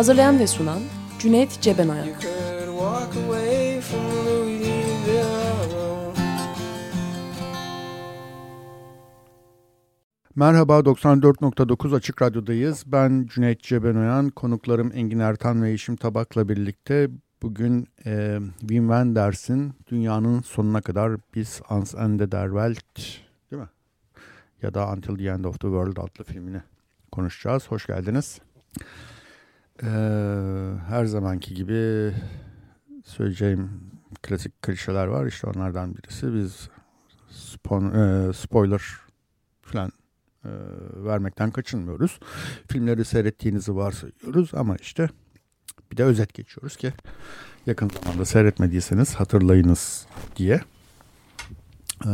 [0.00, 0.80] Hazırlayan ve sunan
[1.18, 2.26] Cüneyt Cebenayak
[10.34, 12.82] Merhaba 94.9 Açık Radyo'dayız.
[12.86, 17.08] Ben Cüneyt Cebenoyan, konuklarım Engin Ertan ve Yeşim Tabak'la birlikte
[17.42, 22.96] bugün e, Wim Wenders'in Dünyanın Sonuna Kadar Biz Ans Ende der Welt
[23.50, 23.68] değil mi?
[24.62, 26.62] Ya da Until the End of the World adlı filmini
[27.12, 27.68] konuşacağız.
[27.68, 28.40] Hoş geldiniz.
[29.82, 29.88] E,
[30.88, 32.12] her zamanki gibi
[33.04, 33.70] söyleyeceğim
[34.22, 35.26] klasik klişeler var.
[35.26, 36.68] İşte onlardan birisi biz
[37.30, 38.82] spon, e, spoiler
[39.62, 39.92] falan
[40.44, 40.50] e,
[41.04, 42.20] vermekten kaçınmıyoruz.
[42.68, 45.08] Filmleri seyrettiğinizi varsayıyoruz ama işte
[45.92, 46.92] bir de özet geçiyoruz ki
[47.66, 50.06] yakın zamanda seyretmediyseniz hatırlayınız
[50.36, 50.60] diye.
[52.06, 52.10] Ee,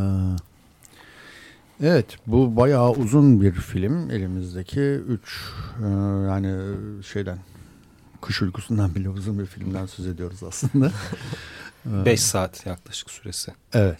[1.82, 5.52] evet bu bayağı uzun bir film elimizdeki 3
[6.28, 7.38] yani şeyden
[8.26, 10.92] kış uykusundan bile uzun bir filmden söz ediyoruz aslında.
[11.84, 13.52] 5 saat yaklaşık süresi.
[13.72, 13.98] Evet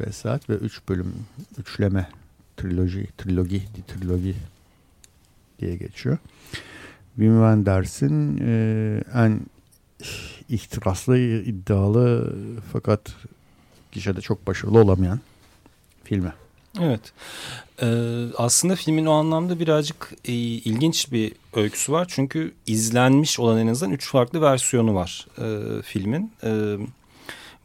[0.00, 1.14] 5 saat ve 3 bölüm
[1.58, 2.08] üçleme
[2.56, 4.36] triloji, trilogi, trilogi
[5.58, 6.18] diye geçiyor.
[7.14, 9.40] Wim Wenders'in e, en
[10.48, 12.36] ihtiraslı, iddialı
[12.72, 13.14] fakat
[13.92, 15.20] gişede çok başarılı olamayan
[16.04, 16.32] filmi.
[16.80, 17.12] Evet.
[17.82, 17.86] Ee,
[18.36, 22.06] aslında filmin o anlamda birazcık e, ilginç bir öyküsü var.
[22.08, 26.32] Çünkü izlenmiş olan en azından üç farklı versiyonu var e, filmin.
[26.44, 26.76] E,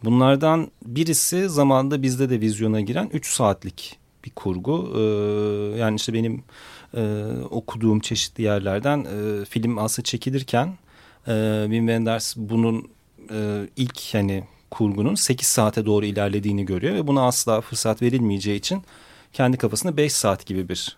[0.04, 4.94] bunlardan birisi zamanda bizde de vizyona giren 3 saatlik bir kurgu.
[4.96, 6.44] Ee, yani işte benim
[6.98, 10.78] e, okuduğum çeşitli yerlerden e, film aslında çekilirken
[11.28, 12.90] e, Wim Wenders bunun
[13.32, 18.84] e, ilk hani kurgunun 8 saate doğru ilerlediğini görüyor ve buna asla fırsat verilmeyeceği için
[19.34, 20.98] kendi kafasında 5 saat gibi bir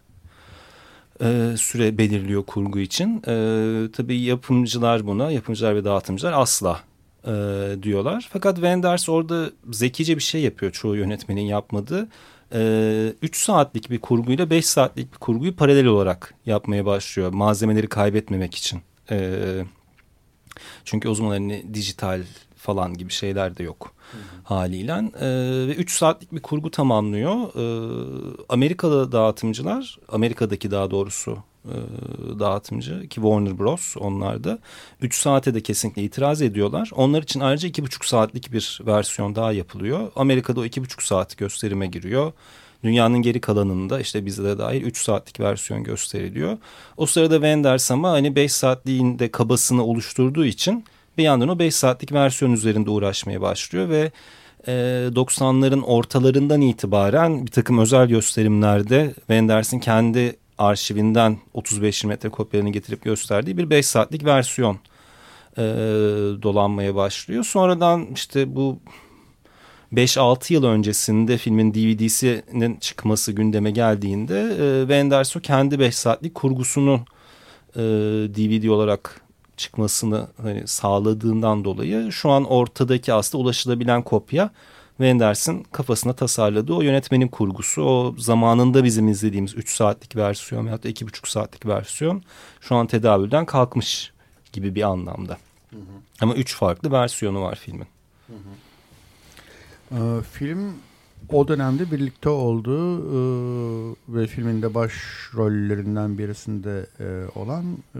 [1.21, 3.23] e, süre belirliyor kurgu için.
[3.27, 6.81] E, tabii yapımcılar buna, yapımcılar ve dağıtımcılar asla
[7.25, 7.31] e,
[7.83, 8.29] diyorlar.
[8.33, 12.07] Fakat Wenders orada zekice bir şey yapıyor çoğu yönetmenin yapmadığı.
[12.51, 17.33] 3 e, saatlik bir kurguyla 5 saatlik bir kurguyu paralel olarak yapmaya başlıyor.
[17.33, 18.81] Malzemeleri kaybetmemek için.
[19.11, 19.37] E,
[20.85, 22.21] çünkü o zaman hani dijital
[22.61, 24.21] falan gibi şeyler de yok hı hı.
[24.43, 24.91] haliyle.
[25.19, 25.27] E,
[25.67, 27.35] ve 3 saatlik bir kurgu tamamlıyor.
[27.35, 27.63] E,
[28.49, 31.75] Amerikalı dağıtımcılar, Amerika'daki daha doğrusu e,
[32.39, 33.97] dağıtımcı ki Warner Bros.
[33.97, 34.59] onlar da
[35.01, 36.91] 3 saate de kesinlikle itiraz ediyorlar.
[36.95, 40.11] Onlar için ayrıca 2,5 saatlik bir versiyon daha yapılıyor.
[40.15, 42.31] Amerika'da o 2,5 saat gösterime giriyor.
[42.83, 46.57] Dünyanın geri kalanında işte bizde de dahil 3 saatlik versiyon gösteriliyor.
[46.97, 50.85] O sırada Wenders ama hani 5 saatliğinde kabasını oluşturduğu için
[51.17, 54.11] bir yandan o 5 saatlik versiyon üzerinde uğraşmaya başlıyor ve
[54.67, 54.71] e,
[55.15, 63.57] 90'ların ortalarından itibaren bir takım özel gösterimlerde Wenders'in kendi arşivinden 35 metre kopyalarını getirip gösterdiği
[63.57, 64.79] bir 5 saatlik versiyon
[65.57, 65.61] e,
[66.41, 67.43] dolanmaya başlıyor.
[67.43, 68.79] Sonradan işte bu
[69.93, 77.05] 5-6 yıl öncesinde filmin DVD'sinin çıkması gündeme geldiğinde e, Wenders kendi 5 saatlik kurgusunu
[77.75, 77.81] e,
[78.35, 79.21] DVD olarak
[79.61, 84.49] çıkmasını hani sağladığından dolayı şu an ortadaki aslında ulaşılabilen kopya
[84.97, 87.83] Wenders'in kafasına tasarladığı o yönetmenin kurgusu.
[87.83, 92.23] O zamanında bizim izlediğimiz 3 saatlik versiyon veyahut da 2,5 saatlik versiyon
[92.61, 94.11] şu an tedavülden kalkmış
[94.53, 95.37] gibi bir anlamda.
[95.69, 95.81] Hı hı.
[96.21, 97.87] Ama 3 farklı versiyonu var filmin.
[98.27, 98.37] Hı hı.
[99.91, 100.75] Ee, film
[101.29, 103.19] o dönemde birlikte oldu e,
[104.09, 104.93] ve filminde baş
[105.35, 107.99] rollerinden birisinde e, olan e,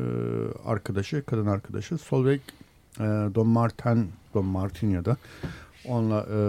[0.66, 2.42] arkadaşı, kadın arkadaşı Solveig
[3.00, 3.04] e,
[3.36, 5.18] Don Martin, Don Martin ya da
[5.86, 6.40] onunla e,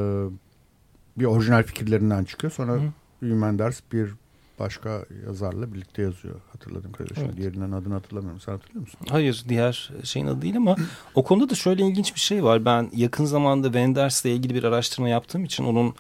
[1.21, 2.53] bir orijinal fikirlerinden çıkıyor.
[2.53, 2.81] Sonra
[3.21, 4.15] Wim ders bir
[4.59, 7.25] başka yazarla birlikte yazıyor hatırladım kardeşim.
[7.27, 7.37] Evet.
[7.37, 8.41] Diğerinden adını hatırlamıyorum.
[8.41, 9.01] Sen hatırlıyor musun?
[9.11, 10.77] Hayır diğer şeyin adı değil ama
[11.15, 12.65] o konuda da şöyle ilginç bir şey var.
[12.65, 15.95] Ben yakın zamanda Wenders ile ilgili bir araştırma yaptığım için onun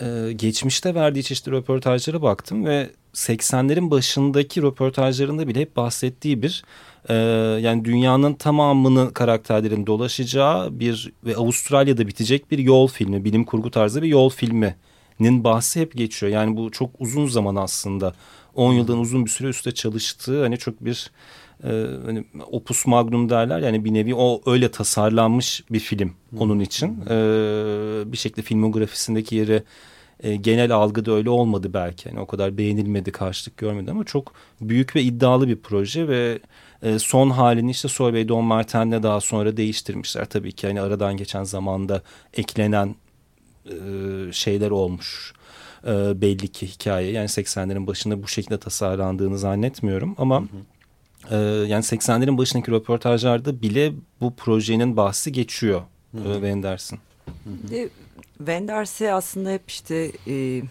[0.00, 6.64] e, geçmişte verdiği çeşitli röportajlara baktım ve 80'lerin başındaki röportajlarında bile hep bahsettiği bir
[7.08, 7.14] e,
[7.62, 14.02] yani dünyanın tamamını karakterlerin dolaşacağı bir ve Avustralya'da bitecek bir yol filmi, bilim kurgu tarzı
[14.02, 14.76] bir yol filmi
[15.20, 16.32] nin bahsi hep geçiyor.
[16.32, 18.14] Yani bu çok uzun zaman aslında
[18.54, 21.10] 10 yıldan uzun bir süre üstte çalıştığı hani çok bir
[21.64, 27.00] e, hani opus magnum derler yani bir nevi o öyle tasarlanmış bir film onun için.
[27.10, 27.16] E,
[28.12, 29.62] bir şekilde filmografisindeki yeri
[30.20, 32.08] e, genel algıda öyle olmadı belki.
[32.08, 36.38] Yani o kadar beğenilmedi, karşılık görmedi ama çok büyük ve iddialı bir proje ve
[36.82, 40.24] e, son halini işte Solveig Don Martin'le daha sonra değiştirmişler.
[40.24, 42.02] Tabii ki hani aradan geçen zamanda
[42.34, 42.94] eklenen
[44.32, 45.32] şeyler olmuş.
[45.84, 50.40] E, belli ki hikaye yani 80'lerin başında bu şekilde tasarlandığını zannetmiyorum ama...
[50.40, 50.46] Hı hı.
[51.30, 51.36] Ee,
[51.66, 55.82] yani 80'lerin başındaki röportajlarda bile bu projenin bahsi geçiyor
[56.12, 56.32] Hı -hı.
[56.32, 56.98] Wenders'ın.
[58.38, 60.62] Wenders'i aslında hep işte e,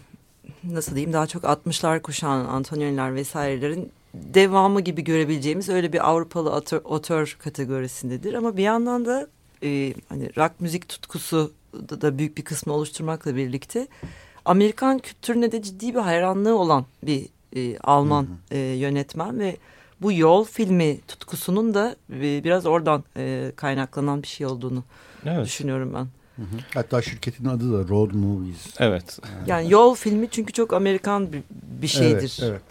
[0.64, 6.80] nasıl diyeyim daha çok 60'lar kuşağın Antonioni'ler vesairelerin devamı gibi görebileceğimiz öyle bir Avrupalı otör,
[6.84, 8.34] otör kategorisindedir.
[8.34, 9.26] Ama bir yandan da
[9.62, 13.88] e, hani rock müzik tutkusu da, büyük bir kısmı oluşturmakla birlikte
[14.44, 17.26] Amerikan kültürüne de ciddi bir hayranlığı olan bir
[17.56, 18.58] e, Alman hı hı.
[18.58, 19.56] E, yönetmen ve
[20.00, 24.84] bu yol filmi tutkusunun da e, biraz oradan e, kaynaklanan bir şey olduğunu
[25.24, 25.46] evet.
[25.46, 26.06] düşünüyorum ben.
[26.36, 26.60] Hı hı.
[26.74, 28.74] Hatta şirketin adı da Road Movies.
[28.78, 29.18] Evet.
[29.46, 31.42] Yani, yol filmi çünkü çok Amerikan bir,
[31.82, 32.40] bir şeydir.
[32.42, 32.62] Evet,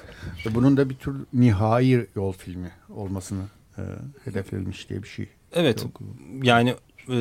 [0.45, 0.55] evet.
[0.55, 3.43] Bunun da bir tür nihai yol filmi olmasını
[3.77, 3.81] e,
[4.23, 5.29] hedeflenmiş diye bir şey.
[5.53, 5.83] Evet.
[5.83, 6.01] Yok.
[6.43, 6.75] Yani
[7.09, 7.17] e,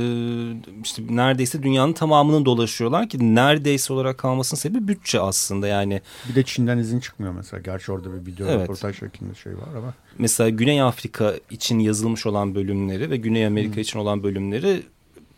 [0.84, 6.00] işte neredeyse dünyanın tamamını dolaşıyorlar ki neredeyse olarak kalmasının sebebi bütçe aslında yani.
[6.28, 7.60] Bir de Çin'den izin çıkmıyor mesela.
[7.60, 8.62] Gerçi orada bir video evet.
[8.62, 9.94] röportaj şeklinde şey var ama.
[10.18, 13.82] Mesela Güney Afrika için yazılmış olan bölümleri ve Güney Amerika hmm.
[13.82, 14.82] için olan bölümleri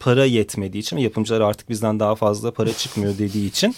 [0.00, 3.74] para yetmediği için yapımcılar artık bizden daha fazla para çıkmıyor dediği için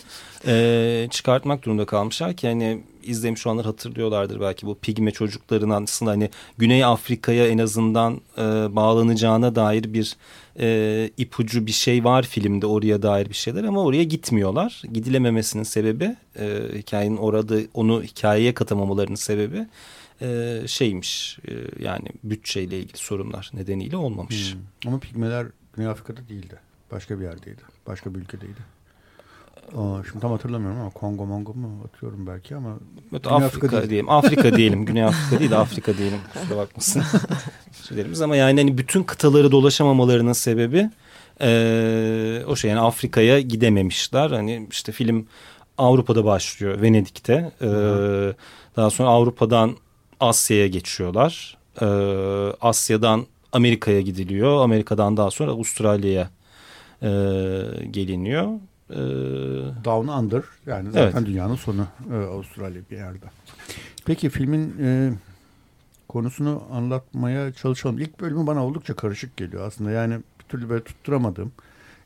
[0.47, 6.31] e, çıkartmak durumunda kalmışlar ki hani izlemiş olanlar hatırlıyorlardır belki bu pigme çocukların aslında hani
[6.59, 8.43] Güney Afrika'ya en azından e,
[8.77, 10.17] bağlanacağına dair bir
[10.61, 14.83] e, ipucu bir şey var filmde oraya dair bir şeyler ama oraya gitmiyorlar.
[14.93, 19.67] Gidilememesinin sebebi e, hikayenin orada onu hikayeye katamamalarının sebebi
[20.23, 21.53] e, şeymiş e,
[21.85, 24.55] yani bütçeyle ilgili sorunlar nedeniyle olmamış.
[24.55, 24.61] Hmm.
[24.87, 26.57] Ama pigmeler Güney Afrika'da değildi.
[26.91, 27.63] Başka bir yerdeydi.
[27.87, 28.61] Başka bir ülkedeydi.
[29.77, 32.79] Aa, şimdi tam hatırlamıyorum ama Kongo Mongo mu atıyorum belki ama
[33.13, 34.11] evet, Afrika, Afrika diyelim.
[34.11, 34.85] Afrika diyelim.
[34.85, 36.19] Güney Afrika değil de Afrika diyelim.
[36.33, 37.03] Kusura bakmasın.
[37.73, 40.91] Söylerimiz ama yani hani bütün kıtaları dolaşamamalarının sebebi
[41.43, 44.31] e, o şey yani Afrika'ya gidememişler.
[44.31, 45.27] Hani işte film
[45.79, 47.53] Avrupa'da başlıyor Venedik'te.
[47.61, 47.69] E,
[48.77, 49.77] daha sonra Avrupa'dan
[50.21, 51.59] Asya'ya geçiyorlar.
[51.81, 51.87] E,
[52.61, 54.65] Asya'dan Amerika'ya gidiliyor.
[54.65, 56.31] Amerika'dan daha sonra Avustralya'ya
[57.03, 57.11] e,
[57.91, 58.49] geliniyor.
[58.91, 59.01] E,
[59.85, 61.27] Down Under yani zaten evet.
[61.27, 63.27] dünyanın sonu e, Avustralya bir yerde.
[64.07, 65.13] Peki filmin e,
[66.09, 67.99] konusunu anlatmaya çalışalım.
[67.99, 69.91] İlk bölümü bana oldukça karışık geliyor aslında.
[69.91, 71.53] Yani bir türlü böyle tutturamadım.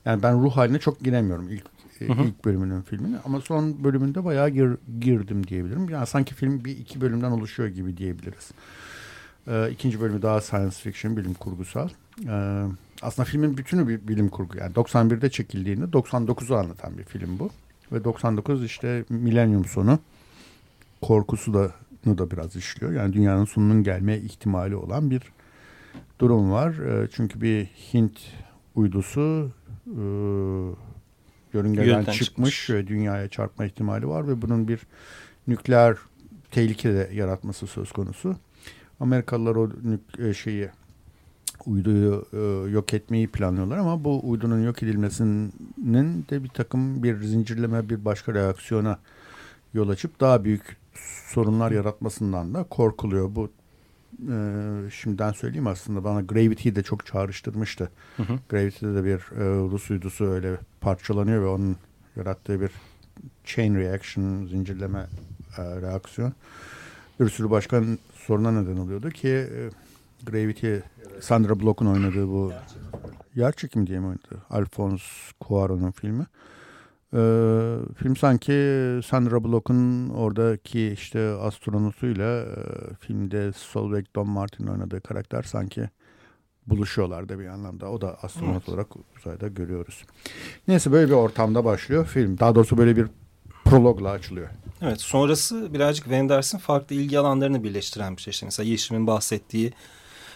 [0.04, 1.64] Yani ben ruh haline çok giremiyorum ilk
[2.00, 2.22] e, hı hı.
[2.22, 4.70] ilk bölümünün filmini ama son bölümünde bayağı gir,
[5.00, 5.88] girdim diyebilirim.
[5.88, 8.50] Yani sanki film bir iki bölümden oluşuyor gibi diyebiliriz.
[9.46, 11.88] E, ikinci bölümü daha science fiction, bilim kurgusal.
[12.28, 12.64] E,
[13.04, 14.58] aslında filmin bütünü bir bilim kurgu.
[14.58, 17.50] Yani 91'de çekildiğinde 99'u anlatan bir film bu.
[17.92, 19.98] Ve 99 işte milenyum sonu
[21.02, 21.70] korkusu da
[22.06, 22.92] da biraz işliyor.
[22.92, 25.22] Yani dünyanın sonunun gelme ihtimali olan bir
[26.18, 26.74] durum var.
[26.74, 28.20] E, çünkü bir Hint
[28.74, 29.50] uydusu
[29.86, 30.02] e,
[31.54, 34.80] yörüngeden çıkmış, çıkmış ve dünyaya çarpma ihtimali var ve bunun bir
[35.46, 35.96] nükleer
[36.50, 38.36] tehlike de yaratması söz konusu.
[39.00, 39.70] Amerikalılar o
[40.18, 40.68] e, şeyi
[41.66, 47.88] uyduyu e, yok etmeyi planlıyorlar ama bu uydunun yok edilmesinin de bir takım bir zincirleme
[47.88, 48.98] bir başka reaksiyona
[49.74, 50.76] yol açıp daha büyük
[51.26, 53.34] sorunlar yaratmasından da korkuluyor.
[53.34, 53.50] Bu
[54.32, 54.36] e,
[54.90, 57.90] şimdiden söyleyeyim aslında bana Gravity'yi de çok çağrıştırmıştı.
[58.16, 58.38] Hı hı.
[58.48, 61.76] Gravity'de de bir e, Rus uydusu öyle parçalanıyor ve onun
[62.16, 62.70] yarattığı bir
[63.44, 65.06] chain reaction, zincirleme
[65.58, 66.32] e, reaksiyon
[67.20, 67.82] bir sürü başka
[68.14, 69.70] soruna neden oluyordu ki e,
[70.24, 70.76] Gravity
[71.20, 72.52] Sandra Bullock'un oynadığı bu
[73.34, 74.42] yer çekimi diye mi oynadı?
[74.50, 75.04] Alphonse
[75.40, 76.26] Cuarón'un filmi.
[77.14, 78.52] Ee, film sanki
[79.06, 82.54] Sandra Bullock'un oradaki işte astronotuyla e,
[83.00, 85.88] filmde Solveig Don Martin oynadığı karakter sanki
[86.66, 87.90] buluşuyorlar da bir anlamda.
[87.90, 88.68] O da astronot evet.
[88.68, 88.86] olarak
[89.18, 90.04] uzayda görüyoruz.
[90.68, 92.38] Neyse böyle bir ortamda başlıyor film.
[92.38, 93.06] Daha doğrusu böyle bir
[93.64, 94.48] prologla açılıyor.
[94.82, 98.30] Evet sonrası birazcık Wenders'in farklı ilgi alanlarını birleştiren bir şey.
[98.30, 99.72] İşte mesela Yeşim'in bahsettiği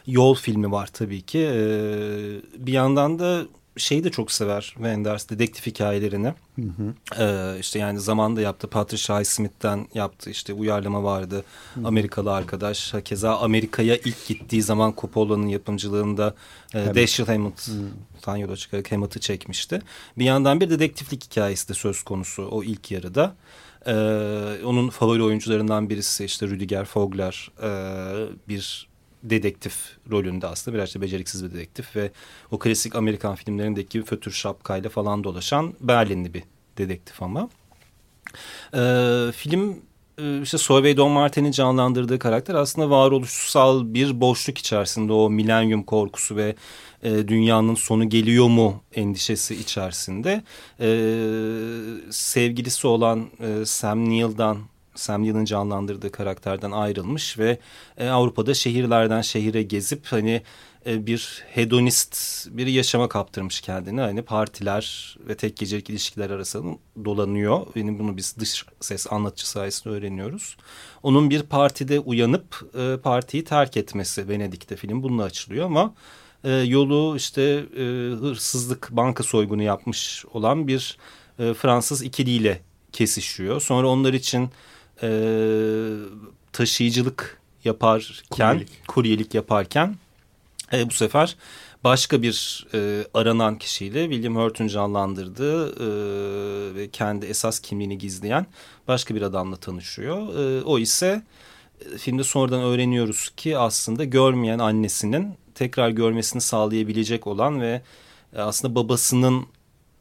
[0.08, 1.38] Yol filmi var tabii ki.
[1.38, 3.46] Ee, bir yandan da
[3.76, 6.34] şeyi de çok sever Wenders dedektif hikayelerini.
[6.56, 6.94] Hı hı.
[7.22, 11.44] Ee, işte yani zamanda yaptı Patricia Highsmith'ten yaptı işte uyarlama vardı.
[11.74, 11.86] Hı.
[11.86, 12.94] Amerikalı arkadaş.
[13.04, 16.34] Keza Amerika'ya ilk gittiği zaman Coppola'nın yapımcılığında
[16.74, 19.82] e, Dashiell Hammett'tan yola çıkarak Hammett'ı çekmişti.
[20.18, 23.36] Bir yandan bir dedektiflik hikayesi de söz konusu o ilk yarıda.
[23.86, 23.92] E,
[24.64, 27.68] onun favori oyuncularından birisi işte Rüdiger Fogler e,
[28.48, 28.87] bir
[29.22, 29.74] dedektif
[30.10, 32.10] rolünde aslında biraz da beceriksiz bir dedektif ve
[32.50, 36.42] o klasik Amerikan filmlerindeki fötür şapkayla falan dolaşan Berlinli bir
[36.78, 37.48] dedektif ama.
[38.74, 38.80] E,
[39.32, 39.76] film
[40.18, 46.36] e, işte Solveig Don Martin'in canlandırdığı karakter aslında varoluşsal bir boşluk içerisinde o milenyum korkusu
[46.36, 46.54] ve
[47.02, 50.42] e, dünyanın sonu geliyor mu endişesi içerisinde
[50.80, 50.88] e,
[52.10, 54.58] sevgilisi olan e, Sam Neill'dan
[54.98, 57.58] Sam Neill'in canlandırdığı karakterden ayrılmış ve
[57.96, 60.42] e, Avrupa'da şehirlerden şehire gezip hani
[60.86, 64.00] e, bir hedonist bir yaşama kaptırmış kendini.
[64.00, 67.66] Hani partiler ve tek gecelik ilişkiler arasında dolanıyor.
[67.76, 70.56] Benim bunu biz dış ses anlatıcı sayesinde öğreniyoruz.
[71.02, 75.94] Onun bir partide uyanıp e, partiyi terk etmesi Venedik'te film bununla açılıyor ama
[76.44, 77.42] e, yolu işte
[77.76, 77.82] e,
[78.20, 80.98] hırsızlık banka soygunu yapmış olan bir
[81.38, 82.60] e, Fransız ikiliyle
[82.92, 83.60] kesişiyor.
[83.60, 84.50] Sonra onlar için
[85.02, 85.10] e,
[86.52, 89.96] taşıyıcılık yaparken, kuryelik, kuryelik yaparken
[90.72, 91.36] e, bu sefer
[91.84, 95.88] başka bir e, aranan kişiyle William Hurt'un canlandırdığı e,
[96.74, 98.46] ve kendi esas kimliğini gizleyen
[98.88, 100.38] başka bir adamla tanışıyor.
[100.38, 101.22] E, o ise
[101.98, 107.82] filmde sonradan öğreniyoruz ki aslında görmeyen annesinin tekrar görmesini sağlayabilecek olan ve
[108.36, 109.46] aslında babasının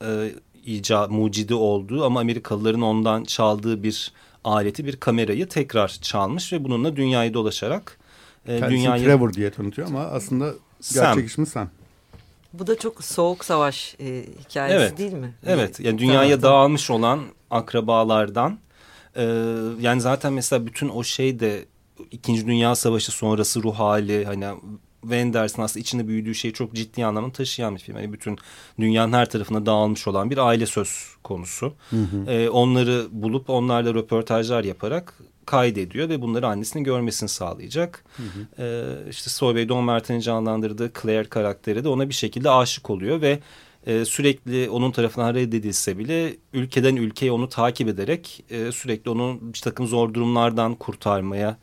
[0.01, 0.31] e,
[0.65, 4.11] ica, mucidi olduğu ama Amerikalıların ondan çaldığı bir
[4.47, 7.97] aleti bir kamerayı tekrar çalmış ve bununla dünyayı dolaşarak
[8.47, 9.03] e, dünyayı...
[9.03, 10.53] Trevor diye tanıtıyor ama aslında
[10.93, 11.69] gerçek ismi Sam.
[12.53, 14.97] Bu da çok soğuk savaş e, hikayesi evet.
[14.97, 15.33] değil mi?
[15.45, 15.79] Evet.
[15.79, 18.59] Yani dünyaya dağılmış olan akrabalardan
[19.15, 19.23] e,
[19.79, 21.65] yani zaten mesela bütün o şey de
[22.11, 24.45] İkinci Dünya Savaşı sonrası ruh hali hani
[25.09, 27.95] Wenders'ın aslında içinde büyüdüğü şeyi çok ciddi anlamda taşıyan bir film.
[27.95, 28.37] Yani bütün
[28.79, 31.73] dünyanın her tarafına dağılmış olan bir aile söz konusu.
[31.89, 32.31] Hı hı.
[32.31, 35.13] Ee, onları bulup onlarla röportajlar yaparak
[35.45, 38.03] kaydediyor ve bunları annesinin görmesini sağlayacak.
[38.17, 38.63] Hı hı.
[38.63, 43.39] Ee, işte Solveig Don Martin'in canlandırdığı Claire karakteri de ona bir şekilde aşık oluyor ve
[43.87, 49.59] e, sürekli onun tarafından reddedilse bile ülkeden ülkeye onu takip ederek e, sürekli onu bir
[49.59, 51.57] takım zor durumlardan kurtarmaya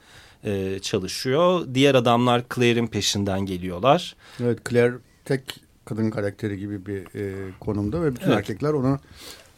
[0.44, 1.66] e, çalışıyor.
[1.74, 4.16] Diğer adamlar Claire'in peşinden geliyorlar.
[4.42, 8.36] Evet Claire tek kadın karakteri gibi bir e, konumda ve bütün evet.
[8.36, 8.98] erkekler onu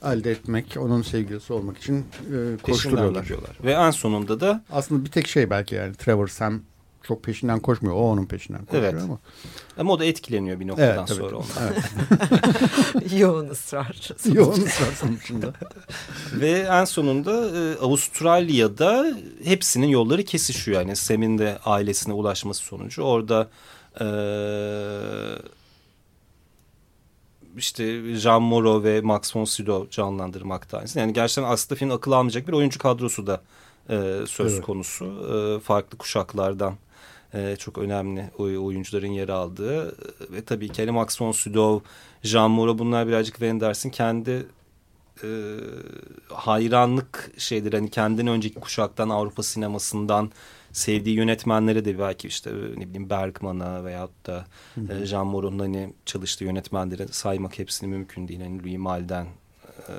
[0.04, 3.26] elde etmek, onun sevgilisi olmak için e, koşturuyorlar.
[3.64, 4.64] Ve en sonunda da...
[4.70, 6.60] Aslında bir tek şey belki yani Trevor Sam
[7.08, 7.94] çok peşinden koşmuyor.
[7.94, 9.02] O onun peşinden koşuyor evet.
[9.02, 9.18] ama.
[9.78, 11.46] Ama o da etkileniyor bir noktadan evet, sonra ondan.
[11.62, 13.12] Evet.
[13.18, 14.10] Yoğun ısrar.
[14.32, 15.52] Yoğun ısrar sonucunda.
[16.32, 20.80] Ve en sonunda e, Avustralya'da hepsinin yolları kesişiyor.
[20.80, 23.02] Yani Sam'in de ailesine ulaşması sonucu.
[23.02, 23.48] Orada
[24.00, 24.06] e,
[27.56, 30.84] işte Jean Moreau ve Max von Sydow canlandırmakta.
[30.94, 33.40] Yani gerçekten aslında film akıl almayacak bir oyuncu kadrosu da
[33.90, 34.64] e, söz evet.
[34.64, 35.04] konusu.
[35.04, 36.76] E, farklı kuşaklardan
[37.36, 39.96] e, çok önemli oyuncuların yer aldığı
[40.32, 41.88] ve tabii ki Max von Sydow,
[42.22, 44.46] Jean Moreau bunlar birazcık Wenders'in kendi
[45.22, 45.28] e,
[46.28, 47.72] hayranlık şeydir.
[47.72, 50.30] Hani kendinden önceki kuşaktan Avrupa sinemasından
[50.72, 55.02] sevdiği yönetmenlere de belki işte ne bileyim Bergman'a veyahut da hı hı.
[55.02, 58.40] E, Jean Moreau'nun hani çalıştığı yönetmenlere saymak hepsini mümkün değil.
[58.40, 59.26] Hani Louis Malle'den
[59.88, 59.94] e,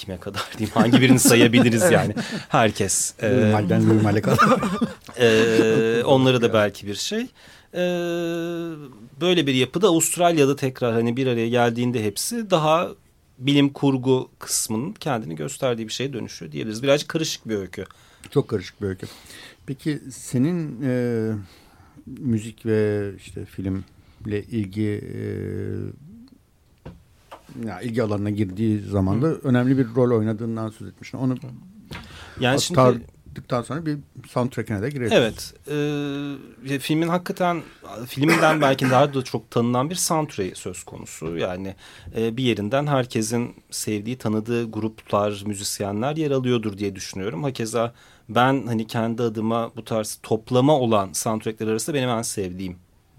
[0.00, 1.92] kime kadar diyeyim hangi birini sayabiliriz evet.
[1.92, 2.14] yani
[2.48, 3.14] herkes.
[3.22, 4.60] E, Malden Louis Mal'e kadar.
[5.18, 7.26] e, onları da belki bir şey.
[7.74, 7.82] E,
[9.20, 12.88] böyle bir yapıda Avustralya'da tekrar hani bir araya geldiğinde hepsi daha
[13.38, 16.82] bilim kurgu kısmının kendini gösterdiği bir şeye dönüşüyor diyebiliriz.
[16.82, 17.84] Birazcık karışık bir öykü.
[18.30, 19.06] Çok karışık bir öykü.
[19.66, 21.32] Peki senin e,
[22.06, 25.20] müzik ve işte filmle ilgi e,
[27.66, 29.40] yani ilgi alanına girdiği zaman da Hı.
[29.42, 31.18] önemli bir rol oynadığından söz etmiştin.
[31.18, 31.36] Onu
[32.40, 35.12] yani aktardıktan sonra bir soundtrack'ine de girelim.
[35.12, 35.54] Evet.
[36.70, 37.62] E, filmin hakikaten
[38.06, 41.36] filmden belki daha da çok tanınan bir soundtrack söz konusu.
[41.36, 41.74] Yani
[42.16, 47.42] e, bir yerinden herkesin sevdiği, tanıdığı gruplar, müzisyenler yer alıyordur diye düşünüyorum.
[47.42, 47.94] Hakeza
[48.28, 52.22] ben hani kendi adıma bu tarz toplama olan soundtrackler arasında benim en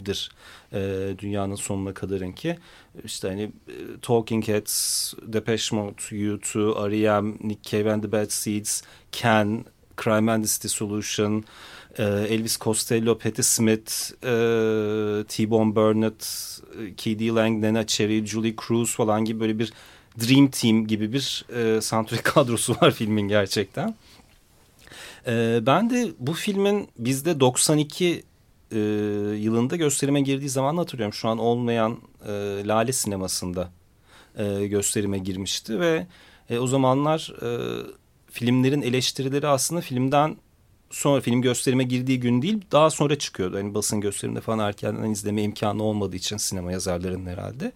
[0.01, 0.29] sevdiğimdir.
[0.74, 2.58] E, dünyanın sonuna kadarın ki
[3.05, 8.84] işte hani e, Talking Heads, Depeche Mode, U2, R.E.M., Nick Cave and the Bad Seeds,
[9.12, 9.65] Can,
[9.98, 11.43] Crime and Dissolution,
[11.98, 16.62] e, Elvis Costello, Patti Smith, e, T-Bone Burnett,
[16.98, 17.31] K.D.
[17.31, 19.74] Lang, Nena Cherry, Julie Cruz falan gibi böyle bir
[20.20, 23.96] Dream Team gibi bir e, soundtrack kadrosu var filmin gerçekten.
[25.27, 28.24] E, ben de bu filmin bizde 92
[28.71, 28.79] e,
[29.37, 31.13] yılında gösterime girdiği zaman hatırlıyorum.
[31.13, 31.97] Şu an olmayan
[32.27, 32.31] e,
[32.67, 33.69] Lale sinemasında
[34.37, 36.07] e, gösterime girmişti ve
[36.49, 37.49] E, o zamanlar e,
[38.31, 40.37] filmlerin eleştirileri aslında filmden
[40.89, 43.57] sonra film gösterime girdiği gün değil daha sonra çıkıyordu.
[43.57, 47.71] Hani basın gösteriminde falan erkenden izleme imkanı olmadığı için sinema yazarlarının herhalde.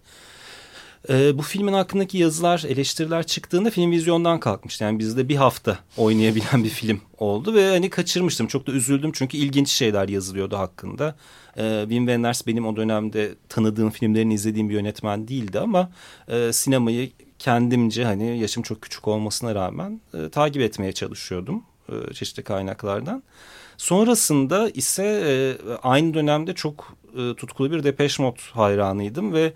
[1.08, 4.84] Bu filmin hakkındaki yazılar, eleştiriler çıktığında film vizyondan kalkmıştı.
[4.84, 8.46] Yani bizde bir hafta oynayabilen bir film oldu ve hani kaçırmıştım.
[8.46, 11.16] Çok da üzüldüm çünkü ilginç şeyler yazılıyordu hakkında.
[11.56, 15.90] E, Wim Wenders benim o dönemde tanıdığım filmlerini izlediğim bir yönetmen değildi ama
[16.28, 22.42] e, sinemayı kendimce hani yaşım çok küçük olmasına rağmen e, takip etmeye çalışıyordum e, çeşitli
[22.42, 23.22] kaynaklardan.
[23.76, 25.34] Sonrasında ise e,
[25.82, 29.52] aynı dönemde çok e, tutkulu bir Depeche Mode hayranıydım ve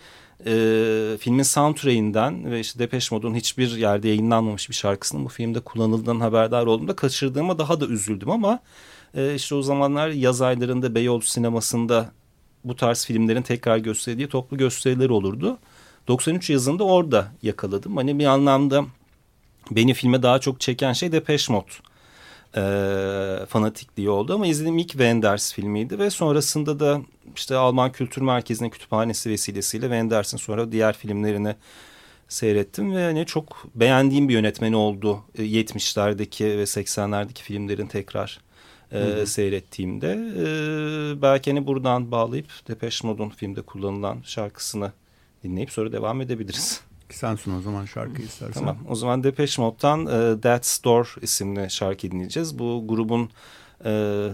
[0.46, 6.20] e, filmin soundtrack'inden ve işte Depeche Mode'un hiçbir yerde yayınlanmamış bir şarkısının bu filmde kullanıldığından
[6.20, 8.60] haberdar olduğumda kaçırdığıma daha da üzüldüm ama
[9.14, 12.12] e, işte o zamanlar yaz aylarında Beyoğlu sinemasında
[12.64, 15.58] bu tarz filmlerin tekrar gösterildiği toplu gösteriler olurdu.
[16.08, 17.96] 93 yazında orada yakaladım.
[17.96, 18.84] Hani bir anlamda
[19.70, 21.72] beni filme daha çok çeken şey Depeche Mode
[22.56, 27.00] e, fanatikliği oldu ama izlediğim ilk Wenders filmiydi ve sonrasında da
[27.36, 31.54] işte Alman Kültür Merkezi'nin kütüphanesi vesilesiyle Wenders'in sonra diğer filmlerini
[32.28, 38.40] seyrettim ve hani çok beğendiğim bir yönetmen oldu 70'lerdeki ve 80'lerdeki filmlerin tekrar
[38.92, 44.92] e, seyrettiğimde e, belki hani buradan bağlayıp Depeche Mode'un filmde kullanılan şarkısını
[45.42, 46.80] dinleyip sonra devam edebiliriz.
[47.14, 48.52] Sensin o zaman şarkı istersen.
[48.52, 52.58] Tamam o zaman Depeche Mode'dan e, That's Door isimli şarkı dinleyeceğiz.
[52.58, 53.30] Bu grubun
[53.84, 54.28] e,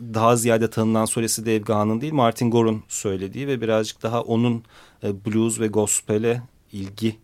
[0.00, 4.64] daha ziyade tanınan solesi Dave Gahan'ın değil Martin Gore'un söylediği ve birazcık daha onun
[5.02, 7.16] e, blues ve gospel'e ilgi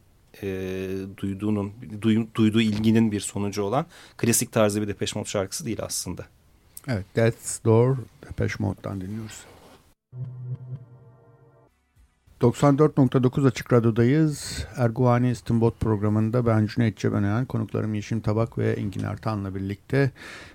[0.43, 1.73] e, duyduğunun
[2.03, 3.87] duy, duyduğu ilginin bir sonucu olan
[4.17, 6.27] klasik tarzı bir Depeche Mode şarkısı değil aslında.
[6.88, 7.97] Evet That's Door
[8.29, 9.41] Depeche Mode'dan dinliyoruz.
[12.40, 14.66] 94.9 Açık Radyo'dayız.
[14.76, 20.11] Erguvani İstinbot programında ben Cüneyt Cebenayan, konuklarım Yeşim Tabak ve Engin Ertan'la birlikte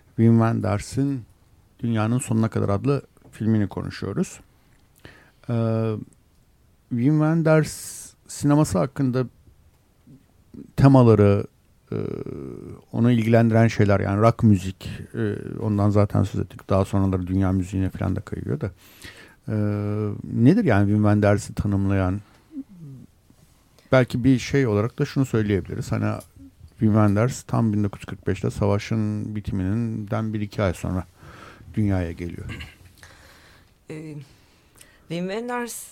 [0.07, 1.23] Wim Wenders'in
[1.79, 4.39] Dünyanın Sonuna Kadar adlı filmini konuşuyoruz.
[5.49, 5.91] Ee,
[6.89, 9.25] Wim Wenders sineması hakkında
[10.75, 11.47] temaları,
[11.91, 11.97] e,
[12.91, 16.69] onu ilgilendiren şeyler yani rock müzik, e, ondan zaten söz ettik.
[16.69, 18.71] Daha sonraları dünya müziğine falan da kayıyor da.
[19.49, 19.53] Ee,
[20.33, 22.21] nedir yani Wim Wenders'i tanımlayan?
[23.91, 25.91] Belki bir şey olarak da şunu söyleyebiliriz.
[25.91, 26.21] Hani
[26.69, 31.03] Wim Wenders tam 1945'te savaşın bitiminden bir iki ay sonra
[31.73, 32.45] dünyaya geliyor.
[33.89, 34.15] Ee,
[35.07, 35.85] Wim Wenders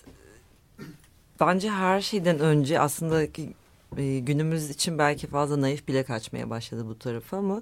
[1.39, 3.23] bence her şeyden önce aslında
[3.97, 7.61] e, günümüz için belki fazla naif bile kaçmaya başladı bu tarafı ama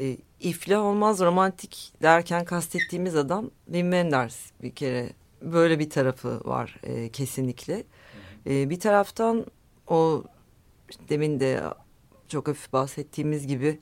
[0.00, 5.10] e, iflah olmaz romantik derken kastettiğimiz adam Wim Wenders bir kere
[5.42, 7.84] böyle bir tarafı var e, kesinlikle.
[8.46, 9.46] E, bir taraftan
[9.88, 10.24] o
[11.08, 11.60] demin de
[12.28, 13.80] çok hafif bahsettiğimiz gibi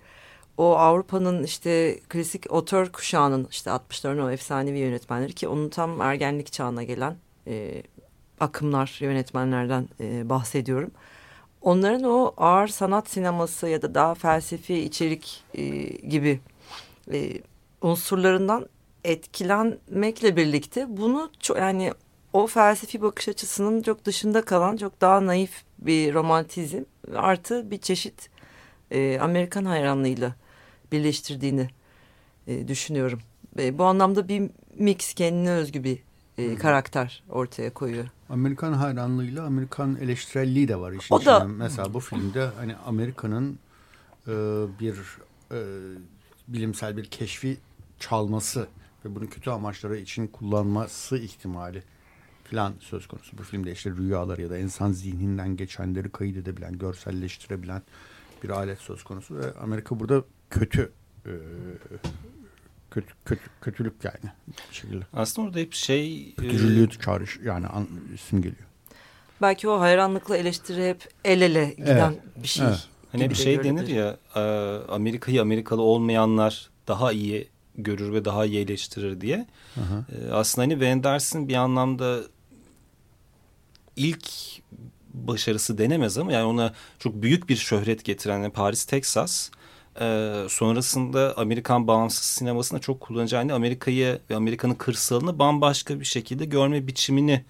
[0.57, 6.53] o Avrupa'nın işte klasik otör kuşağının işte 60'ların o efsanevi yönetmenleri ki onun tam ergenlik
[6.53, 7.83] çağına gelen e,
[8.41, 10.91] akımlar yönetmenlerden e, bahsediyorum
[11.63, 16.41] onların o ağır sanat sineması ya da daha felsefi içerik e, gibi
[17.13, 17.33] e,
[17.83, 18.67] unsurlarından
[19.05, 21.93] etkilenmekle birlikte bunu çok yani
[22.33, 26.83] o felsefi bakış açısının çok dışında kalan çok daha naif bir romantizm
[27.15, 28.31] artı bir çeşit
[28.91, 30.35] e, Amerikan hayranlığıyla
[30.93, 31.69] birleştirdiğini
[32.47, 33.21] e, düşünüyorum.
[33.59, 35.99] E, bu anlamda bir mix kendine özgü bir
[36.39, 38.09] e, karakter ortaya koyuyor.
[38.29, 41.35] Amerikan hayranlığıyla Amerikan eleştirelliği de var işin o içinde.
[41.35, 41.45] Da...
[41.45, 43.59] Mesela bu filmde hani Amerika'nın
[44.27, 44.33] e,
[44.81, 44.97] bir
[45.53, 45.59] e,
[46.49, 47.57] bilimsel bir keşfi
[47.99, 48.67] çalması
[49.05, 51.83] ve bunu kötü amaçları için kullanması ihtimali
[52.45, 53.39] falan söz konusu.
[53.39, 57.83] Bu filmde işte rüyalar ya da insan zihninden geçenleri kaydedebilen, görselleştirebilen
[58.43, 60.93] bir alet söz konusu ve Amerika burada kötü
[61.27, 61.31] e,
[62.95, 64.33] kötü, kötü kötülük yani
[64.71, 65.05] bir şekilde.
[65.13, 66.35] Aslında orada hep şey...
[66.35, 66.91] Kötücülüğü e...
[66.91, 68.69] çağrış yani an, isim geliyor.
[69.43, 72.43] Belki o hayranlıkla eleştiri hep el ele giden evet.
[72.43, 72.67] bir şey.
[72.67, 72.89] Evet.
[73.13, 74.41] Hani bir şey denir ya e,
[74.89, 79.47] Amerika'yı Amerikalı olmayanlar daha iyi görür ve daha iyi eleştirir diye.
[79.77, 80.05] Aha.
[80.17, 82.21] E, aslında hani Wenders'in bir anlamda
[83.97, 84.29] ilk
[85.15, 89.51] başarısı denemez ama yani ona çok büyük bir şöhret getiren Paris, Texas
[90.01, 96.87] e, sonrasında Amerikan bağımsız sinemasında çok kullanacağını Amerika'yı ve Amerika'nın kırsalını bambaşka bir şekilde görme
[96.87, 97.45] biçimini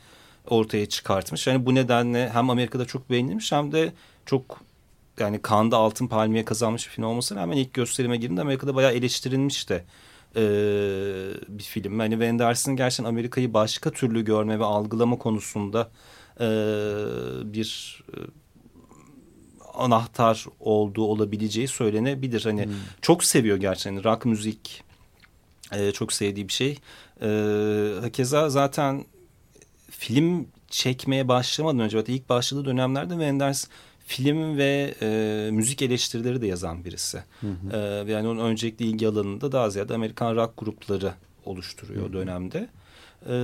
[0.48, 1.46] ortaya çıkartmış.
[1.46, 3.92] Yani bu nedenle hem Amerika'da çok beğenilmiş hem de
[4.26, 4.60] çok
[5.20, 9.68] yani Cannes'da altın palmiye kazanmış bir film olmasına rağmen ilk gösterime girdiğinde Amerika'da bayağı eleştirilmiş
[9.68, 9.84] de
[10.36, 10.42] e,
[11.48, 12.00] bir film.
[12.00, 15.90] Yani Wenders'in gerçekten Amerika'yı başka türlü görme ve algılama konusunda
[16.40, 16.46] e,
[17.44, 18.02] bir
[19.74, 22.44] anahtar olduğu olabileceği söylenebilir.
[22.44, 22.72] Hani hmm.
[23.02, 24.84] çok seviyor gerçekten rock müzik
[25.72, 26.78] e, çok sevdiği bir şey.
[27.22, 27.28] E,
[28.00, 29.04] hakeza zaten
[29.90, 33.66] film çekmeye başlamadan önce ilk başladığı dönemlerde Wenders
[34.06, 37.22] film ve e, müzik eleştirileri de yazan birisi.
[37.40, 37.76] Hı hı.
[38.06, 41.12] E, yani onun öncelikli ilgi alanında daha ziyade Amerikan rock grupları
[41.44, 42.68] oluşturuyor hı dönemde.
[43.26, 43.34] E,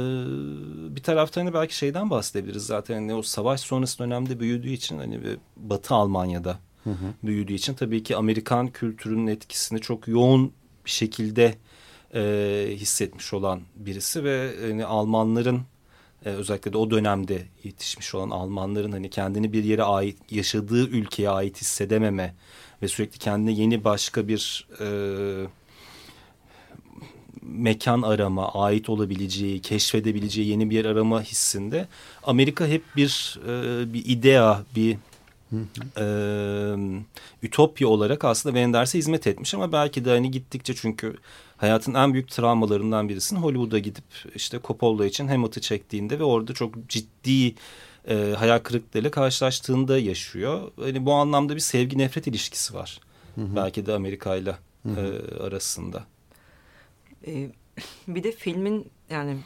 [0.97, 5.21] bir taraftan hani belki şeyden bahsedebiliriz zaten hani o savaş sonrası dönemde büyüdüğü için hani
[5.57, 7.15] Batı Almanya'da hı hı.
[7.23, 10.53] büyüdüğü için tabii ki Amerikan kültürünün etkisini çok yoğun
[10.85, 11.55] bir şekilde
[12.15, 12.21] e,
[12.71, 15.63] hissetmiş olan birisi ve hani Almanların
[16.25, 21.31] e, özellikle de o dönemde yetişmiş olan Almanların hani kendini bir yere ait yaşadığı ülkeye
[21.31, 22.35] ait hissedememe
[22.83, 24.87] ve sürekli kendine yeni başka bir e,
[27.49, 31.89] mekan arama, ait olabileceği, keşfedebileceği yeni bir yer arama hissinde
[32.23, 34.97] Amerika hep bir e, bir idea, bir
[35.97, 36.07] e,
[37.43, 41.17] ütopya olarak aslında Wenders'e hizmet etmiş ama belki de hani gittikçe çünkü
[41.57, 46.89] hayatın en büyük travmalarından birisini Hollywood'a gidip işte Coppola için Hamlet'ı çektiğinde ve orada çok
[46.89, 47.55] ciddi
[48.09, 50.71] e, hayal kırıklığıyla karşılaştığında yaşıyor.
[50.81, 53.01] Hani bu anlamda bir sevgi nefret ilişkisi var.
[53.35, 53.57] Hı hı.
[53.57, 55.01] Belki de Amerika ile e,
[55.41, 56.05] arasında.
[57.27, 57.51] E,
[58.09, 59.37] bir de filmin yani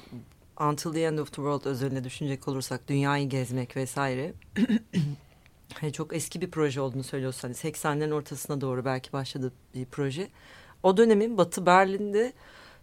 [0.61, 4.33] Until the End of the World özelinde düşünecek olursak dünyayı gezmek vesaire
[5.75, 10.29] hani çok eski bir proje olduğunu söylüyorsanız hani 80'lerin ortasına doğru belki başladı bir proje.
[10.83, 12.33] O dönemin Batı Berlin'de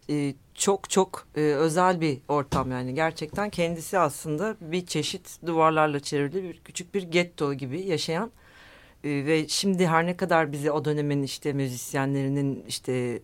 [0.10, 2.95] e, çok çok e, özel bir ortam yani.
[2.95, 8.32] Gerçekten kendisi aslında bir çeşit duvarlarla çevrili bir küçük bir getto gibi yaşayan
[9.04, 13.21] e, ve şimdi her ne kadar bize o dönemin işte müzisyenlerinin işte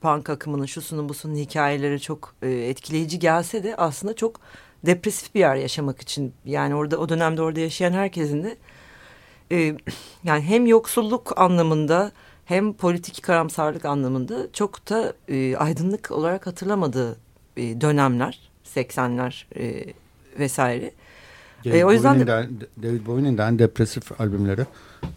[0.00, 4.40] punk akımının şusunun busunun hikayeleri çok e, etkileyici gelse de aslında çok
[4.86, 8.56] depresif bir yer yaşamak için yani orada o dönemde orada yaşayan herkesin de
[9.52, 9.76] e,
[10.24, 12.12] yani hem yoksulluk anlamında
[12.44, 17.18] hem politik karamsarlık anlamında çok da e, aydınlık olarak hatırlamadığı
[17.56, 19.94] e, dönemler 80'ler e,
[20.38, 20.92] vesaire.
[21.68, 22.48] David e, o yüzden de,
[22.82, 24.66] David Bowie'nin de en depresif albümleri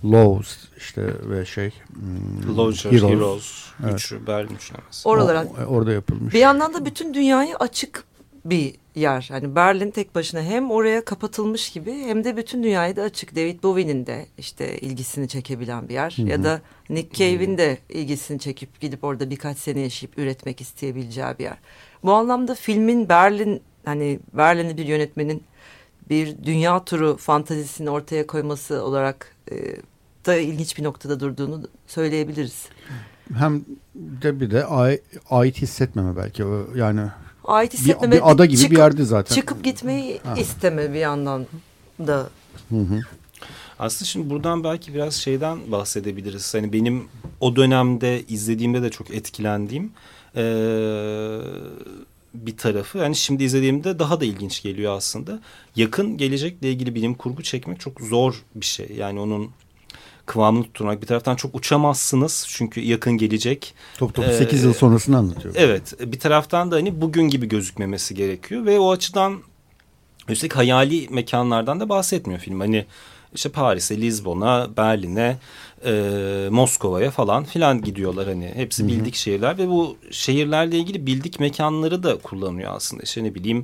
[0.05, 3.93] Lows işte ve şey hmm, Losure, Heroes, Heroes evet.
[3.93, 5.09] üçü, Berlin üçlemesi.
[5.09, 6.33] Oralara, o, orada yapılmış.
[6.33, 8.03] Bir yandan da bütün dünyayı açık
[8.45, 9.27] bir yer.
[9.31, 13.35] Hani Berlin tek başına hem oraya kapatılmış gibi hem de bütün dünyayı da açık.
[13.35, 16.13] David Bowie'nin de işte ilgisini çekebilen bir yer.
[16.17, 16.29] Hı -hı.
[16.29, 21.43] Ya da Nick Cave'in de ilgisini çekip gidip orada birkaç sene yaşayıp üretmek isteyebileceği bir
[21.43, 21.57] yer.
[22.03, 25.43] Bu anlamda filmin Berlin hani Berlin'i bir yönetmenin
[26.11, 29.55] bir dünya turu fantazisini ortaya koyması olarak e,
[30.25, 32.65] da ilginç bir noktada durduğunu söyleyebiliriz.
[33.33, 34.65] Hem de bir de
[35.29, 36.43] ait hissetmeme belki
[36.75, 37.01] yani
[37.45, 38.15] ait hissetmeme.
[38.15, 39.35] Bir, bir ada gibi çıkıp, bir yerde zaten.
[39.35, 40.35] Çıkıp gitmeyi ha.
[40.37, 41.47] isteme bir yandan
[41.99, 42.29] da.
[42.69, 42.99] Hı hı.
[43.79, 46.53] Aslında şimdi buradan belki biraz şeyden bahsedebiliriz.
[46.53, 47.07] Hani benim
[47.39, 49.91] o dönemde izlediğimde de çok etkilendiğim
[50.35, 50.41] ee,
[52.33, 52.97] bir tarafı.
[52.97, 55.39] Yani şimdi izlediğimde daha da ilginç geliyor aslında.
[55.75, 58.91] Yakın gelecekle ilgili bilim kurgu çekmek çok zor bir şey.
[58.97, 59.51] Yani onun
[60.25, 61.01] kıvamını tutturmak.
[61.01, 63.73] Bir taraftan çok uçamazsınız çünkü yakın gelecek.
[63.97, 65.53] Top top 8 ee, yıl sonrasını anlatıyor.
[65.57, 69.39] Evet bir taraftan da hani bugün gibi gözükmemesi gerekiyor ve o açıdan
[70.29, 72.59] üstelik hayali mekanlardan da bahsetmiyor film.
[72.59, 72.85] Hani
[73.35, 75.37] işte Paris'e, Lizbon'a, Berlin'e,
[75.85, 78.51] e, Moskova'ya falan filan gidiyorlar hani.
[78.55, 79.21] Hepsi bildik Hı -hı.
[79.21, 83.03] şehirler ve bu şehirlerle ilgili bildik mekanları da kullanıyor aslında.
[83.03, 83.63] İşte ne bileyim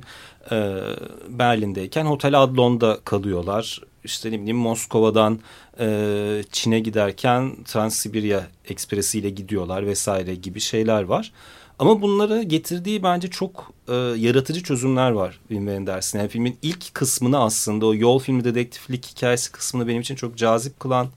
[0.50, 0.80] e,
[1.28, 3.80] Berlin'deyken Hotel Adlon'da kalıyorlar.
[4.04, 5.40] İşte ne bileyim Moskova'dan
[5.80, 11.32] e, Çin'e giderken Transsibirya Ekspresi ile gidiyorlar vesaire gibi şeyler var.
[11.78, 16.18] Ama bunları getirdiği bence çok e, yaratıcı çözümler var Wim Wenders'in.
[16.18, 20.80] Yani filmin ilk kısmını aslında o yol filmi dedektiflik hikayesi kısmını benim için çok cazip
[20.80, 21.08] kılan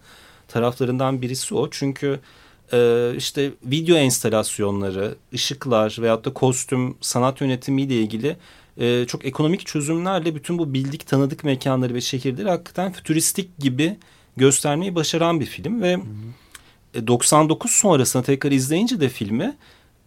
[0.48, 1.70] taraflarından birisi o.
[1.70, 2.20] Çünkü
[2.74, 8.38] e, işte video enstalasyonları, ışıklar veyahut da kostüm, sanat yönetimiyle ilgili
[8.78, 13.98] e, çok ekonomik çözümlerle bütün bu bildik tanıdık mekanları ve şehirleri hakikaten fütüristik gibi
[14.38, 16.02] göstermeyi başaran bir film ve hı
[17.00, 17.08] hı.
[17.08, 19.56] 99 sonrasında tekrar izleyince de filmi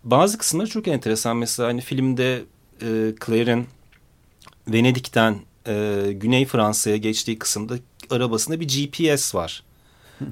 [0.05, 1.37] bazı kısımları çok enteresan.
[1.37, 2.43] Mesela hani filmde
[2.83, 3.67] e, Claire'in
[4.69, 7.75] Venedik'ten e, Güney Fransa'ya geçtiği kısımda
[8.11, 9.62] arabasında bir GPS var.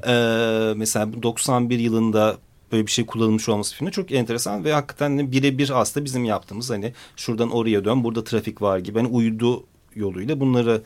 [0.07, 2.37] ee, mesela 91 yılında
[2.73, 6.93] böyle bir şey kullanılmış olması filmde çok enteresan ve hakikaten birebir aslında bizim yaptığımız hani
[7.17, 10.83] şuradan oraya dön burada trafik var gibi hani uydu yoluyla bunları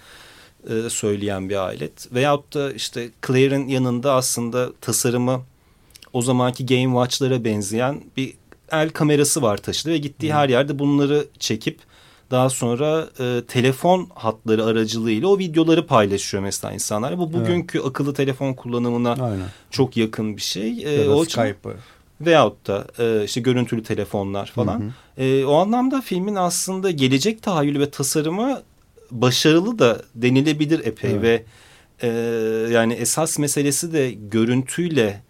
[0.70, 2.14] e, söyleyen bir alet.
[2.14, 5.42] Veyahut da işte Claire'in yanında aslında tasarımı
[6.12, 8.35] o zamanki Game Watch'lara benzeyen bir
[8.72, 11.79] el kamerası var taşıdı ve gittiği her yerde bunları çekip
[12.31, 17.18] daha sonra e, telefon hatları aracılığıyla o videoları paylaşıyor mesela insanlar.
[17.18, 17.87] Bu bugünkü evet.
[17.87, 19.46] akıllı telefon kullanımına Aynen.
[19.70, 20.85] çok yakın bir şey.
[20.85, 21.76] E, ya da o Skype'ı.
[22.20, 24.81] Veyahut da e, işte görüntülü telefonlar falan.
[24.81, 25.22] Hı hı.
[25.22, 28.62] E, o anlamda filmin aslında gelecek tahayyülü ve tasarımı
[29.11, 31.22] başarılı da denilebilir epey evet.
[31.22, 31.44] ve
[32.02, 32.09] e,
[32.72, 35.22] yani esas meselesi de görüntüyle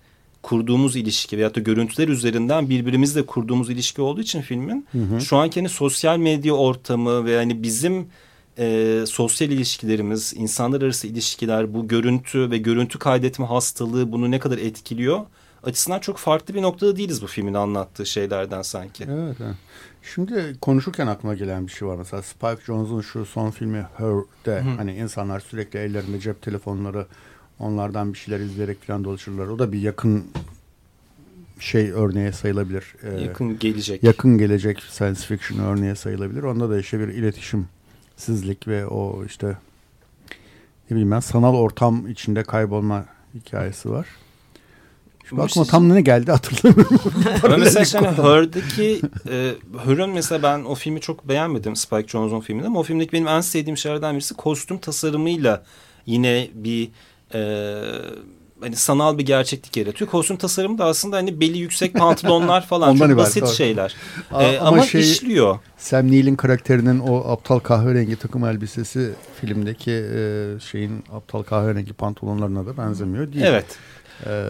[0.46, 5.20] kurduğumuz ilişki veyahut da görüntüler üzerinden birbirimizle kurduğumuz ilişki olduğu için filmin hı hı.
[5.20, 8.06] şu anki hani sosyal medya ortamı ve yani bizim
[8.58, 14.58] e, sosyal ilişkilerimiz, insanlar arası ilişkiler, bu görüntü ve görüntü kaydetme hastalığı bunu ne kadar
[14.58, 15.20] etkiliyor
[15.62, 19.04] açısından çok farklı bir noktada değiliz bu filmin anlattığı şeylerden sanki.
[19.04, 19.36] Evet.
[19.40, 19.54] evet.
[20.14, 24.68] Şimdi konuşurken aklıma gelen bir şey var mesela Spike Jonze'un şu son filmi Her'de Hı.
[24.76, 27.06] hani insanlar sürekli ellerinde cep telefonları
[27.58, 29.46] onlardan bir şeyler izleyerek falan dolaşırlar.
[29.46, 30.24] O da bir yakın
[31.60, 32.94] şey örneğe sayılabilir.
[33.02, 34.02] Ee, yakın gelecek.
[34.02, 36.42] Yakın gelecek science fiction örneğe sayılabilir.
[36.42, 39.46] Onda da işte bir iletişimsizlik ve o işte
[40.90, 44.06] ne bileyim ben sanal ortam içinde kaybolma hikayesi var.
[45.28, 47.00] Şimdi aklıma tam ne geldi hatırlamıyorum.
[47.42, 49.52] ben mesela yani Her'deki e,
[49.84, 53.40] Her'ın mesela ben o filmi çok beğenmedim Spike Jonze'un filmini ama o filmdeki benim en
[53.40, 55.64] sevdiğim şeylerden birisi kostüm tasarımıyla
[56.06, 56.90] yine bir
[57.34, 57.40] e,
[58.60, 60.10] hani sanal bir gerçeklik yaratıyor.
[60.10, 63.96] Kostüm tasarımı da aslında hani beli yüksek pantolonlar falan çok ibaret, basit şeyler.
[64.32, 65.58] Ee, ama, ama şey, işliyor.
[65.76, 72.76] Sam Neill'in karakterinin o aptal kahverengi takım elbisesi filmdeki e, şeyin aptal kahverengi pantolonlarına da
[72.76, 73.44] benzemiyor değil.
[73.44, 73.66] Evet.
[74.26, 74.44] Ee,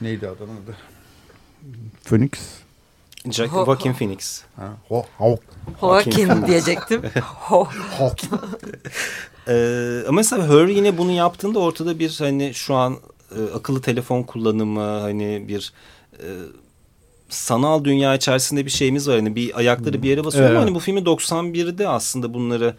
[0.00, 0.76] neydi adamın adı?
[2.04, 2.30] Phoenix.
[3.30, 3.96] Jack, ho, Joaquin ho.
[3.96, 4.42] Phoenix.
[4.56, 5.38] Ha, ho, ho.
[5.80, 7.02] Joaquin diyecektim.
[7.22, 7.68] ho.
[7.98, 8.12] ho.
[9.48, 12.96] Ee, ama mesela Her yine bunu yaptığında ortada bir hani şu an
[13.36, 15.72] e, akıllı telefon kullanımı hani bir
[16.12, 16.28] e,
[17.28, 19.16] sanal dünya içerisinde bir şeyimiz var.
[19.16, 20.56] Hani bir ayakları bir yere basıyor evet.
[20.56, 22.74] ama hani bu filmi 91'de aslında bunları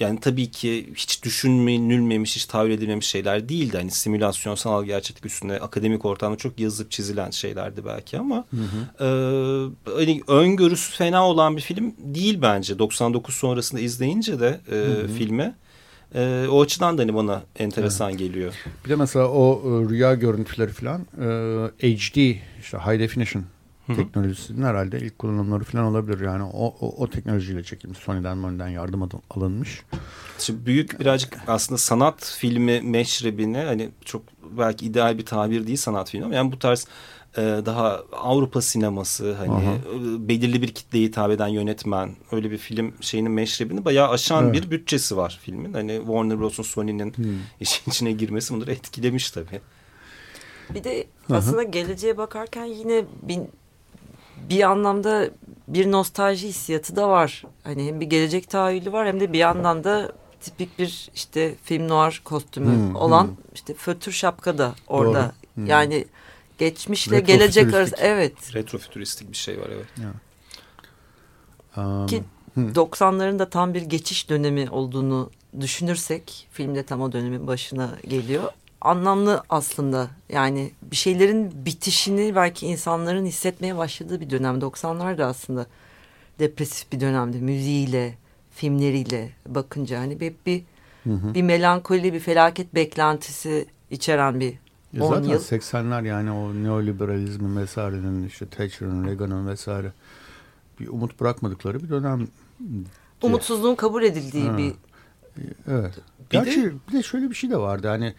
[0.00, 3.76] yani tabii ki hiç düşünülmemiş, hiç tahayyül edilmemiş şeyler değildi.
[3.76, 9.04] Hani simülasyon, sanal gerçeklik üstüne akademik ortamda çok yazıp çizilen şeylerdi belki ama hı hı.
[9.86, 12.78] E, hani öngörüsü fena olan bir film değil bence.
[12.78, 15.08] 99 sonrasında izleyince de e, hı hı.
[15.08, 15.54] filme.
[16.14, 18.18] E, o açıdan da hani bana enteresan evet.
[18.18, 18.54] geliyor.
[18.84, 21.00] Bir de mesela o e, rüya görüntüleri falan
[21.80, 22.16] e, HD
[22.60, 23.44] işte high definition
[23.86, 26.20] teknolojisinin herhalde ilk kullanımları falan olabilir.
[26.20, 27.98] Yani o, o, o teknolojiyle çekilmiş.
[27.98, 29.82] Sony'den Sony'den yardım alınmış.
[30.38, 34.22] Şimdi büyük birazcık aslında sanat filmi meşrebini hani çok
[34.58, 36.86] belki ideal bir tabir değil sanat filmi ama yani bu tarz
[37.36, 39.72] daha Avrupa sineması hani Aha.
[39.72, 44.54] E, belirli bir kitleye hitap eden yönetmen öyle bir film şeyinin meşrebini bayağı aşan evet.
[44.54, 45.72] bir bütçesi var filmin.
[45.72, 47.38] Hani Warner Bros'un Sony'nin hmm.
[47.60, 49.60] işin içine girmesi bunları etkilemiş tabii.
[50.74, 51.64] Bir de aslında Aha.
[51.64, 53.48] geleceğe bakarken yine bin,
[54.48, 55.30] bir anlamda
[55.68, 57.44] bir nostalji hissiyatı da var.
[57.64, 61.88] Hani hem bir gelecek tahayyülü var hem de bir yandan da tipik bir işte film
[61.88, 63.34] noir kostümü hmm, olan hmm.
[63.54, 65.32] işte fötür şapka da orada.
[65.54, 65.66] Hmm.
[65.66, 66.04] Yani
[66.58, 68.54] geçmişle gelecek arası evet.
[68.54, 69.86] Retrofütüristik bir şey var evet.
[69.98, 70.14] Yeah.
[71.76, 72.22] Um, Ki
[72.54, 72.68] hmm.
[72.68, 78.52] 90'ların da tam bir geçiş dönemi olduğunu düşünürsek filmde tam o dönemin başına geliyor
[78.84, 80.10] anlamlı aslında.
[80.28, 84.58] Yani bir şeylerin bitişini belki insanların hissetmeye başladığı bir dönem.
[84.58, 85.66] 90'lar aslında
[86.38, 87.38] depresif bir dönemdi.
[87.38, 88.14] Müziğiyle,
[88.50, 90.62] filmleriyle bakınca hani hep bir
[91.04, 91.34] hı hı.
[91.34, 94.54] bir melankoli, bir felaket beklentisi içeren bir
[94.92, 95.40] ya 10 zaten yıl.
[95.40, 99.92] 80'ler yani o neoliberalizmin vesairenin işte Thatcher'ın, Reagan'ın vesaire
[100.80, 102.28] bir umut bırakmadıkları bir dönem.
[103.22, 104.58] Umutsuzluğun kabul edildiği ha.
[104.58, 104.74] bir
[105.68, 105.94] Evet.
[106.30, 107.88] Gerçi bir de, bir de şöyle bir şey de vardı.
[107.88, 108.14] Hani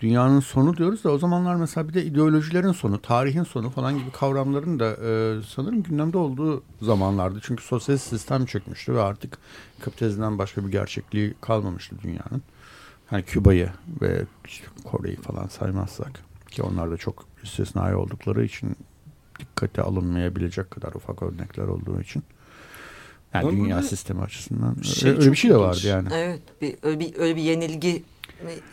[0.00, 4.10] dünyanın sonu diyoruz da o zamanlar mesela bir de ideolojilerin sonu, tarihin sonu falan gibi
[4.10, 7.38] kavramların da e, sanırım gündemde olduğu zamanlardı.
[7.42, 9.38] Çünkü sosyalist sistem çökmüştü ve artık
[9.80, 12.42] kapitalizmden başka bir gerçekliği kalmamıştı dünyanın.
[13.12, 13.68] Hani Küba'yı
[14.00, 16.10] ve işte Kore'yi falan saymazsak
[16.50, 18.76] ki onlar da çok istisnai oldukları için
[19.40, 22.22] dikkate alınmayabilecek kadar ufak örnekler olduğu için.
[23.34, 26.08] Yani Ama dünya sistemi açısından şey öyle bir şey de vardı yani.
[26.12, 28.02] Evet, bir, öyle bir öyle bir yenilgi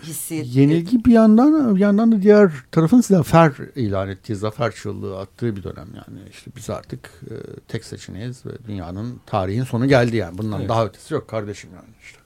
[0.04, 0.44] hissi.
[0.46, 5.64] Yenilgi bir yandan bir yandan da diğer tarafın zafer ilan ettiği, zafer çığlığı attığı bir
[5.64, 6.20] dönem yani.
[6.30, 7.36] işte biz artık e,
[7.68, 10.38] tek seçeneğiz ve dünyanın tarihin sonu geldi yani.
[10.38, 10.70] Bundan evet.
[10.70, 12.19] daha ötesi yok kardeşim yani işte.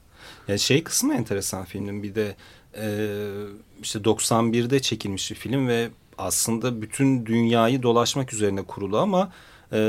[0.48, 2.36] Ya şey kısmı enteresan filmin bir de
[2.76, 2.86] e,
[3.82, 9.32] işte 91'de çekilmiş bir film ve aslında bütün dünyayı dolaşmak üzerine kurulu ama
[9.72, 9.80] e,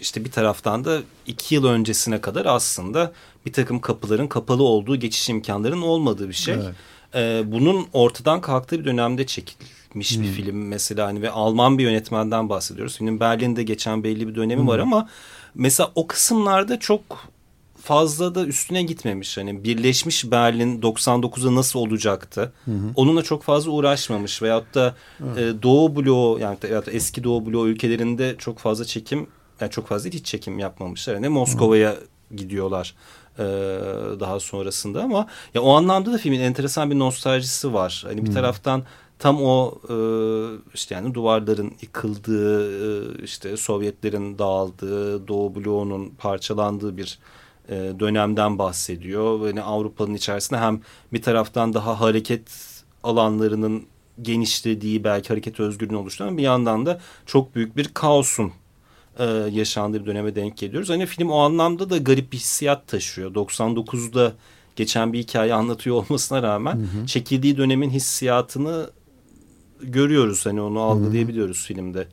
[0.00, 3.12] işte bir taraftan da iki yıl öncesine kadar aslında
[3.46, 6.54] bir takım kapıların kapalı olduğu geçiş imkanlarının olmadığı bir şey.
[6.54, 6.74] Evet.
[7.14, 9.56] Ee, bunun ortadan kalktığı bir dönemde çekil,
[9.94, 10.24] bir hmm.
[10.24, 12.96] film mesela hani ve Alman bir yönetmenden bahsediyoruz.
[12.98, 14.68] Filmin Berlin'de geçen belli bir dönemi hmm.
[14.68, 15.08] var ama
[15.54, 17.02] mesela o kısımlarda çok
[17.88, 19.36] fazla da üstüne gitmemiş.
[19.38, 22.52] Hani Birleşmiş Berlin 99'a nasıl olacaktı?
[22.64, 22.90] Hı hı.
[22.94, 24.94] Onunla çok fazla uğraşmamış veyahut da
[25.36, 29.26] e, Doğu bloğu yani ya da eski Doğu bloğu ülkelerinde çok fazla çekim
[29.60, 31.14] yani çok fazla hiç çekim yapmamışlar.
[31.14, 31.96] Yani Moskova'ya
[32.36, 32.94] gidiyorlar
[33.38, 33.42] e,
[34.20, 38.04] daha sonrasında ama ya o anlamda da filmin enteresan bir nostaljisi var.
[38.06, 38.34] Hani bir hı.
[38.34, 38.82] taraftan
[39.18, 39.96] tam o e,
[40.74, 47.18] işte yani duvarların yıkıldığı, e, işte Sovyetlerin dağıldığı, Doğu bloğunun parçalandığı bir
[47.68, 49.46] e, dönemden bahsediyor.
[49.46, 50.80] Yani Avrupa'nın içerisinde hem
[51.12, 52.50] bir taraftan daha hareket
[53.02, 53.86] alanlarının
[54.22, 58.52] genişlediği belki hareket özgürlüğünü oluşturan bir yandan da çok büyük bir kaosun
[59.18, 60.90] e, yaşandığı bir döneme denk geliyoruz.
[60.90, 63.34] Hani film o anlamda da garip bir hissiyat taşıyor.
[63.34, 64.32] 99'da
[64.76, 67.06] geçen bir hikaye anlatıyor olmasına rağmen hı hı.
[67.06, 68.90] çekildiği dönemin hissiyatını
[69.82, 70.46] görüyoruz.
[70.46, 71.66] Hani onu algılayabiliyoruz hı hı.
[71.66, 72.08] filmde.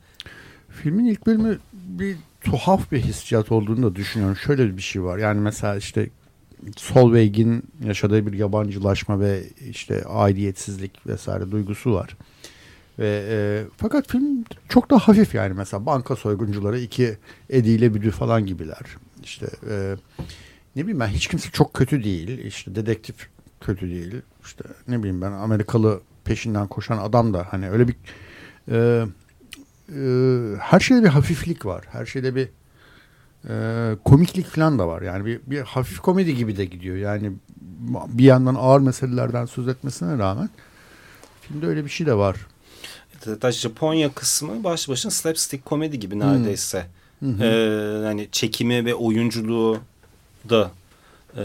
[0.82, 2.16] Filmin ilk bölümü bir
[2.50, 4.36] tuhaf bir hissiyat olduğunu da düşünüyorum.
[4.36, 5.18] Şöyle bir şey var.
[5.18, 6.10] Yani mesela işte
[6.76, 12.16] Solveig'in yaşadığı bir yabancılaşma ve işte aidiyetsizlik vesaire duygusu var.
[12.98, 17.18] Ve e, fakat film çok da hafif yani mesela banka soyguncuları iki
[17.50, 18.96] Eddie Büdü falan gibiler.
[19.22, 19.96] İşte e,
[20.76, 22.38] ne bileyim ben hiç kimse çok kötü değil.
[22.38, 23.28] İşte dedektif
[23.60, 24.14] kötü değil.
[24.44, 27.96] İşte ne bileyim ben Amerikalı peşinden koşan adam da hani öyle bir
[28.70, 29.06] e,
[30.60, 31.84] her şeyde bir hafiflik var.
[31.92, 32.48] Her şeyde bir
[33.48, 35.02] e, komiklik falan da var.
[35.02, 36.96] Yani bir, bir hafif komedi gibi de gidiyor.
[36.96, 37.32] Yani
[38.08, 40.50] bir yandan ağır meselelerden söz etmesine rağmen
[41.42, 42.36] filmde öyle bir şey de var.
[43.24, 46.86] Hatta Japonya kısmı baş başına slapstick komedi gibi neredeyse.
[47.18, 47.42] Hmm.
[47.42, 47.46] Ee,
[48.04, 49.78] yani çekimi ve oyunculuğu
[50.48, 50.70] da
[51.36, 51.40] e,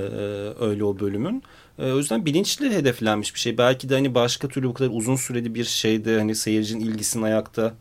[0.60, 1.43] öyle o bölümün.
[1.80, 3.58] E, o yüzden bilinçli hedeflenmiş bir şey.
[3.58, 7.73] Belki de hani başka türlü bu kadar uzun süreli bir şeyde hani seyircinin ilgisini ayakta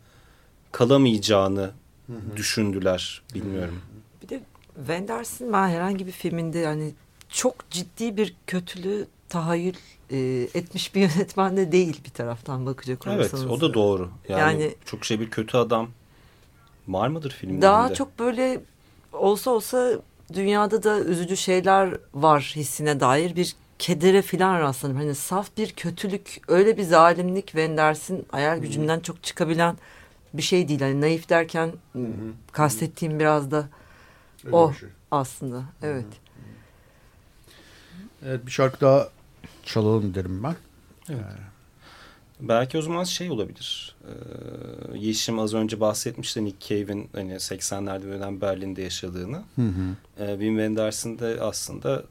[0.71, 1.71] kalamayacağını
[2.07, 2.37] hı hı.
[2.37, 3.81] düşündüler bilmiyorum.
[4.23, 4.41] Bir de
[4.75, 6.93] Wenders'in ben herhangi bir filminde hani
[7.29, 9.75] çok ciddi bir kötülüğü tahayyül
[10.11, 13.43] e, etmiş bir yönetmen de değil bir taraftan bakacak olursanız.
[13.43, 14.09] Evet o da doğru.
[14.29, 15.89] Yani, yani çok şey bir kötü adam
[16.87, 17.61] var mıdır filmde?
[17.61, 18.61] Daha çok böyle
[19.13, 19.91] olsa olsa
[20.33, 24.97] dünyada da üzücü şeyler var hissine dair bir kedere filan rastladım.
[24.97, 29.77] Hani saf bir kötülük, öyle bir zalimlik Wenders'in ayar gücünden çok çıkabilen
[30.33, 30.79] bir şey değil.
[30.81, 32.33] Hani naif derken hı hı.
[32.51, 33.69] kastettiğim biraz da
[34.45, 34.89] Öyle o şey.
[35.11, 35.63] aslında.
[35.81, 36.03] Evet.
[36.03, 36.11] Hı hı.
[38.25, 39.09] Evet bir şarkı daha
[39.63, 40.55] çalalım derim ben.
[41.09, 41.19] Evet.
[41.19, 41.51] Ee,
[42.47, 43.95] Belki o zaman şey olabilir.
[44.07, 49.43] Ee, Yeşim az önce bahsetmişti Nick Cave'in hani 80'lerde dönem Berlin'de yaşadığını.
[49.55, 49.95] Hı hı.
[50.23, 52.03] Ee, Wim Wenders'ın de aslında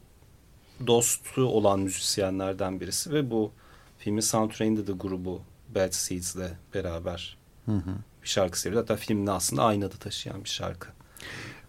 [0.87, 3.51] dostu olan müzisyenlerden birisi ve bu
[3.99, 5.43] filmin soundtrack'inde de grubu
[5.75, 7.91] Bad Seeds'le beraber hı hı
[8.23, 8.83] bir şarkı seviyor.
[8.83, 10.89] Hatta filmde aslında aynı adı taşıyan bir şarkı.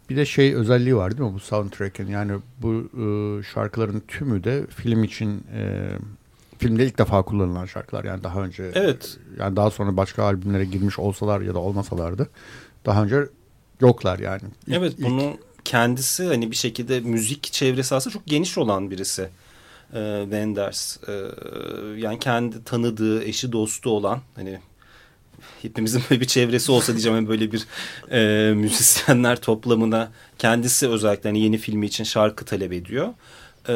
[0.10, 2.08] Bir de şey özelliği var değil mi bu soundtrack'in?
[2.08, 5.90] Yani bu e, şarkıların tümü de film için e,
[6.58, 8.04] filmde ilk defa kullanılan şarkılar.
[8.04, 9.18] Yani daha önce evet.
[9.40, 12.30] yani daha sonra başka albümlere girmiş olsalar ya da olmasalardı
[12.86, 13.28] daha önce
[13.82, 14.42] yoklar yani.
[14.68, 15.06] İlk, evet ilk...
[15.06, 19.30] bunu kendisi hani bir şekilde müzik çevresi aslında çok geniş olan birisi.
[19.94, 20.98] E, Wenders.
[21.08, 21.12] E,
[21.98, 24.60] yani kendi tanıdığı, eşi dostu olan hani
[25.62, 27.65] hepimizin böyle bir çevresi olsa diyeceğim yani böyle bir
[28.12, 33.08] e, müzisyenler toplamına kendisi özellikle hani yeni filmi için şarkı talep ediyor.
[33.69, 33.73] E,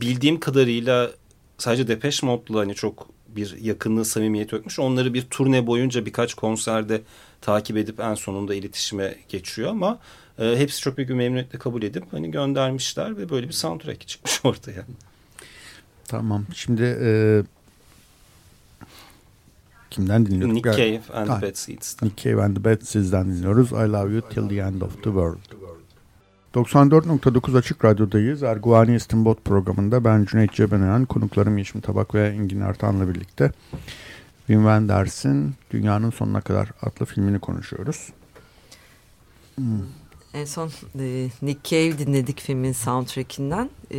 [0.00, 1.10] bildiğim kadarıyla
[1.58, 4.78] sadece Depeche Mode'la hani çok bir yakınlığı samimiyet ökmüş.
[4.78, 7.02] Onları bir turne boyunca birkaç konserde
[7.40, 9.98] takip edip en sonunda iletişime geçiyor ama
[10.38, 14.40] e, hepsi çok büyük bir memnuniyetle kabul edip hani göndermişler ve böyle bir soundtrack çıkmış
[14.44, 14.84] ortaya.
[16.08, 16.46] Tamam.
[16.54, 17.42] Şimdi e,
[19.94, 20.54] Kimden dinliyorduk?
[20.54, 22.02] Nick Cave and the Bad Seeds.
[22.02, 23.72] Nick Cave and the Bad Seeds'den dinliyoruz.
[23.72, 25.38] I Love You Till the End of the World.
[26.54, 28.42] 94.9 Açık Radyo'dayız.
[28.42, 33.52] Erguvani İstinbot programında ben Cüneyt Cebenayan, konuklarım Yeşim Tabak ve Engin Ertan'la birlikte
[34.38, 38.08] Wim Wenders'in Dünyanın Sonuna Kadar adlı filmini konuşuyoruz.
[39.54, 39.64] Hmm.
[40.34, 43.70] En son e, Nick Cave dinledik filmin soundtrackinden.
[43.92, 43.98] E,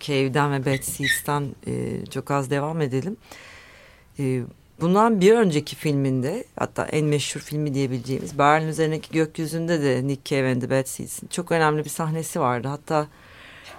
[0.00, 3.16] Cave'den ve Bad Seeds'ten e, çok az devam edelim.
[4.18, 4.42] E,
[4.82, 10.52] Bundan bir önceki filminde hatta en meşhur filmi diyebileceğimiz Berlin üzerindeki gökyüzünde de Nick Cave
[10.52, 12.68] and the Bad Seeds'in çok önemli bir sahnesi vardı.
[12.68, 13.06] Hatta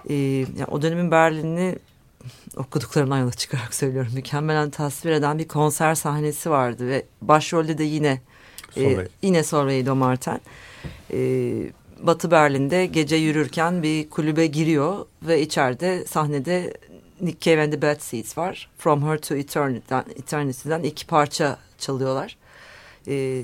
[0.10, 1.76] e, yani o dönemin Berlin'i
[2.58, 4.12] okuduklarımdan yola çıkarak söylüyorum.
[4.16, 8.22] Mükemmelen tasvir eden bir konser sahnesi vardı ve başrolde de yine
[8.78, 10.42] e, yine Solveig Domarten.
[11.14, 11.54] E,
[12.00, 16.74] Batı Berlin'de gece yürürken bir kulübe giriyor ve içeride sahnede
[17.22, 18.70] Nick Cave and the Bad Seeds var.
[18.78, 22.38] From Her to Eternity'den, Eternity'den iki parça çalıyorlar.
[23.08, 23.44] E,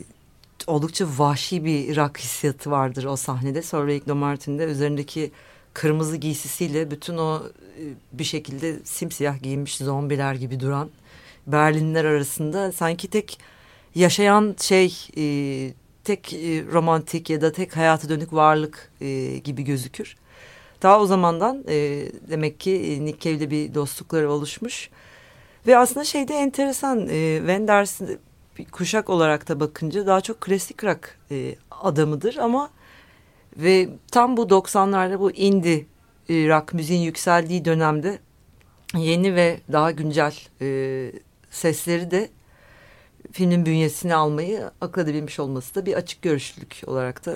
[0.67, 3.61] oldukça vahşi bir rock hissiyatı vardır o sahnede.
[3.61, 5.32] Sonra Rick Martin de üzerindeki
[5.74, 7.43] kırmızı giysisiyle bütün o
[7.80, 10.89] e, bir şekilde simsiyah giyinmiş zombiler gibi duran
[11.47, 13.39] Berlinler arasında sanki tek
[13.95, 15.24] yaşayan şey e,
[16.03, 18.91] tek e, romantik ya da tek hayata dönük varlık
[19.43, 20.15] gibi gözükür.
[20.82, 24.89] Daha o zamandan e, demek ki e, Nick Cave'le bir dostlukları oluşmuş.
[25.67, 28.01] Ve aslında şeyde enteresan e, Wenders
[28.71, 32.69] kuşak olarak da bakınca daha çok klasik rock e, adamıdır ama
[33.57, 35.86] ve tam bu 90'larda bu indie
[36.30, 38.19] e, rock müziğin yükseldiği dönemde
[38.97, 41.11] yeni ve daha güncel e,
[41.51, 42.30] sesleri de
[43.32, 47.34] filmin bünyesine almayı akıl edebilmiş olması da bir açık görüşlülük olarak da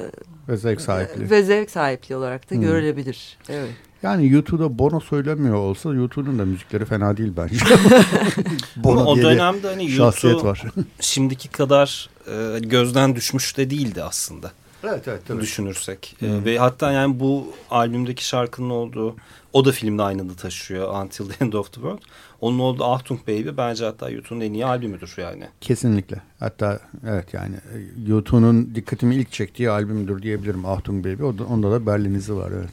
[0.50, 1.30] ve zevk sahipliği.
[1.30, 2.62] Ve zevk sahipliği olarak da Hmm.
[2.62, 3.38] görülebilir.
[3.50, 3.70] Evet.
[4.04, 7.56] Yani YouTube'da Bono söylemiyor olsa YouTube'un da müzikleri fena değil bence.
[8.76, 10.64] Bono o dönemde hani şahsiyet YouTube var.
[11.00, 14.52] şimdiki kadar e, gözden düşmüş de değildi aslında.
[14.84, 16.16] evet evet düşünürsek.
[16.20, 16.26] Hı.
[16.26, 19.16] Ee, ve hatta yani bu albümdeki şarkının olduğu
[19.54, 22.02] o da filmde aynı adı taşıyor Until the End of the World.
[22.44, 25.48] Onun olduğu Achtung Baby bence hatta YouTube'un en iyi albümüdür yani.
[25.62, 26.22] Kesinlikle.
[26.40, 27.78] Hatta evet yani e,
[28.08, 31.24] YouTube'un dikkatimi ilk çektiği albümdür diyebilirim Achtung Baby.
[31.24, 32.70] O da- Onda da Berlin izi var evet.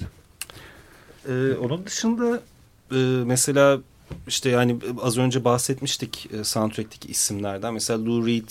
[1.28, 2.40] Ee, onun dışında
[2.92, 3.78] e, mesela
[4.28, 7.74] işte yani az önce bahsetmiştik e, soundtrack'teki isimlerden.
[7.74, 8.48] Mesela Lou Reed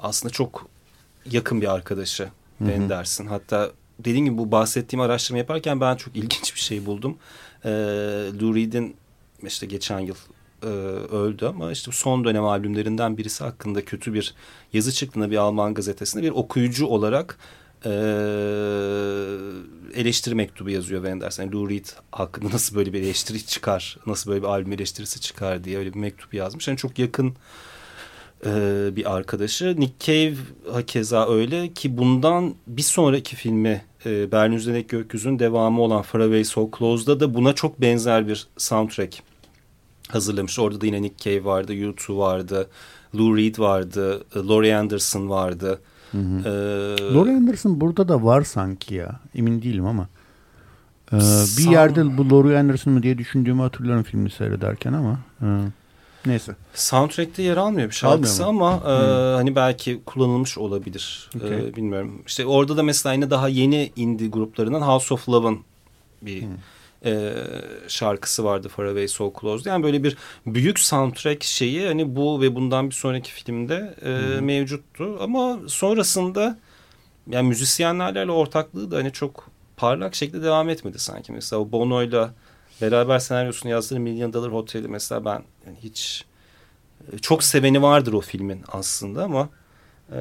[0.00, 0.68] aslında çok
[1.30, 2.28] yakın bir arkadaşı hı.
[2.58, 3.26] Wenders'in.
[3.26, 7.16] Hatta dediğim gibi bu bahsettiğim araştırma yaparken ben çok ilginç bir şey buldum.
[7.64, 7.68] Ee,
[8.40, 8.96] Lou Reed'in
[9.46, 10.16] işte geçen yıl
[10.66, 10.68] e,
[11.14, 14.34] öldü ama işte son dönem albümlerinden birisi hakkında kötü bir
[14.72, 17.38] yazı çıktığında bir Alman gazetesinde bir okuyucu olarak
[17.84, 17.90] e,
[19.94, 21.38] eleştiri mektubu yazıyor Wenders.
[21.38, 25.64] Yani Lou Reed hakkında nasıl böyle bir eleştiri çıkar, nasıl böyle bir albüm eleştirisi çıkar
[25.64, 26.68] diye öyle bir mektup yazmış.
[26.68, 27.34] Yani çok yakın
[28.46, 28.50] e,
[28.96, 29.74] bir arkadaşı.
[29.78, 30.36] Nick Cave
[30.72, 36.44] hakeza öyle ki bundan bir sonraki filmi e, Berlin Üzerindeki Gökyüzü'nün devamı olan Far Away
[36.44, 39.22] So Close'da da buna çok benzer bir soundtrack
[40.08, 40.58] hazırlamış.
[40.58, 42.68] Orada da yine Nick Cave vardı, U2 vardı,
[43.14, 45.80] Lou Reed vardı, e, Laurie Anderson vardı.
[46.12, 46.48] Hı hı.
[46.48, 49.20] Ee, Laurie Anderson burada da var sanki ya.
[49.34, 50.08] Emin değilim ama.
[51.12, 51.16] Ee,
[51.58, 55.18] bir yerde bu Laurie Anderson mı diye düşündüğümü hatırlıyorum filmi seyrederken ama.
[55.42, 55.46] e,
[56.26, 56.56] neyse.
[56.74, 61.30] Soundtrack'te yer almıyor bir şarkısı Almıyor ama e, hani belki kullanılmış olabilir.
[61.34, 61.76] E, Okey.
[61.76, 62.22] bilmiyorum.
[62.26, 65.58] İşte orada da mesela yine daha yeni indie gruplarından House of Love'ın
[66.22, 66.48] bir Hmm.
[67.04, 67.34] E,
[67.88, 69.70] şarkısı vardı Far Away So Close.
[69.70, 70.16] Yani böyle bir
[70.46, 75.18] büyük soundtrack şeyi hani bu ve bundan bir sonraki filmde e, mevcuttu.
[75.20, 76.58] Ama sonrasında
[77.30, 81.32] yani müzisyenlerle ortaklığı da hani çok parlak şekilde devam etmedi sanki.
[81.32, 82.34] Mesela Bono'yla
[82.82, 86.24] beraber senaryosunu yazdığı Million Dollar Hotel'i mesela ben yani hiç
[87.12, 89.48] e, çok seveni vardır o filmin aslında ama
[90.12, 90.18] e,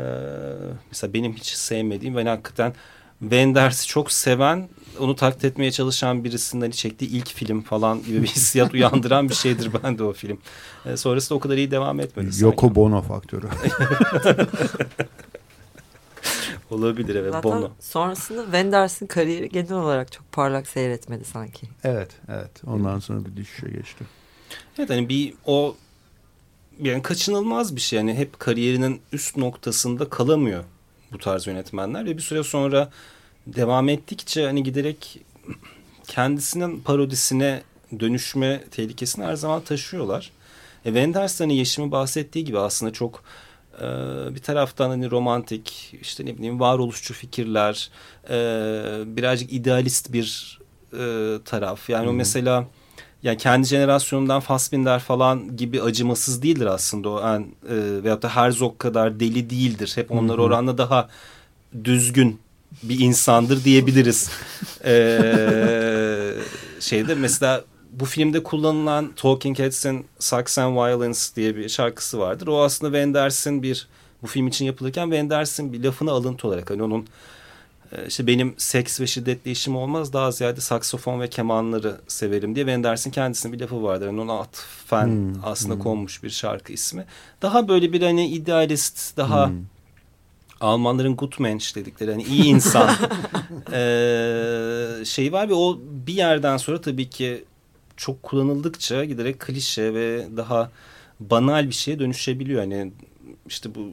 [0.92, 2.74] mesela benim hiç sevmediğim ve hakikaten
[3.20, 8.28] Wenders'i çok seven onu taklit etmeye çalışan birisinin hani çektiği ilk film falan gibi bir
[8.28, 10.38] hissiyat uyandıran bir şeydir bende o film.
[10.86, 12.44] E, sonrasında o kadar iyi devam etmedi sanki.
[12.44, 13.48] Yoko Bono faktörü.
[16.70, 17.72] Olabilir evet Zaten Bono.
[17.80, 21.68] sonrasında Wenders'in kariyeri genel olarak çok parlak seyretmedi sanki.
[21.84, 22.52] evet evet.
[22.68, 24.06] Ondan sonra bir düşüşe geçti.
[24.80, 25.76] Evet hani bir o
[26.82, 27.98] yani kaçınılmaz bir şey.
[27.98, 30.64] Yani hep kariyerinin üst noktasında kalamıyor
[31.14, 32.90] bu tarz yönetmenler ve bir süre sonra
[33.48, 35.20] devam ettikçe hani giderek
[36.08, 37.64] kendisinin parodisine
[38.00, 40.32] dönüşme tehlikesini her zaman taşıyorlar.
[40.86, 43.24] E, Wenders hani Yeşim'in bahsettiği gibi aslında çok
[43.82, 43.86] e,
[44.36, 47.90] bir taraftan hani romantik işte ne bileyim varoluşçu fikirler
[48.30, 48.36] e,
[49.06, 50.60] birazcık idealist bir
[50.94, 51.90] e, taraf.
[51.90, 52.18] Yani o Hı hı.
[52.18, 52.68] mesela
[53.26, 58.80] yani kendi jenerasyonundan Fassbinder falan gibi acımasız değildir aslında o en e, veyahut da Herzog
[58.80, 59.92] kadar deli değildir.
[59.96, 61.10] Hep onlar oranla daha
[61.84, 62.40] düzgün
[62.84, 64.30] bir insandır diyebiliriz.
[64.86, 66.32] ee,
[66.80, 72.48] şeyde mesela bu filmde kullanılan Talking Heads'in Sex and Violence diye bir şarkısı vardır.
[72.48, 73.88] O aslında Wenders'in bir
[74.24, 77.08] bu film için yapılırken Wenders'in bir lafını alıntı olarak hani onun
[78.08, 83.12] işte benim seks ve şiddetle işim olmaz daha ziyade saksofon ve kemanları severim diye Wenders'in
[83.12, 84.06] kendisinin bir lafı vardır.
[84.06, 85.82] Yani ona atfen Hmm, aslında hmm.
[85.82, 87.06] konmuş bir şarkı ismi.
[87.42, 89.56] Daha böyle bir hani idealist daha Hmm.
[90.62, 92.90] Almanların Gutmensch dedikleri hani iyi insan
[93.72, 97.44] eee şey var ve o bir yerden sonra tabii ki
[97.98, 100.72] çok kullanıldıkça giderek klişe ve daha
[101.20, 102.62] banal bir şeye dönüşebiliyor.
[102.62, 102.92] Hani
[103.48, 103.92] işte bu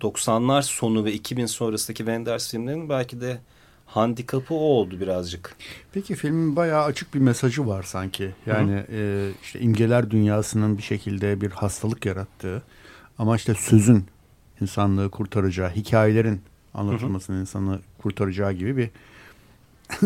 [0.00, 3.40] 90'lar sonu ve 2000 sonrasındaki Wenders filmlerinin belki de
[3.86, 5.56] handikapı o oldu birazcık.
[5.92, 8.34] Peki filmin bayağı açık bir mesajı var sanki.
[8.46, 12.62] Yani e, işte imgeler dünyasının bir şekilde bir hastalık yarattığı
[13.18, 14.06] ama işte sözün
[14.60, 16.40] insanlığı kurtaracağı, hikayelerin
[16.74, 18.90] anlatılmasının insanı kurtaracağı gibi bir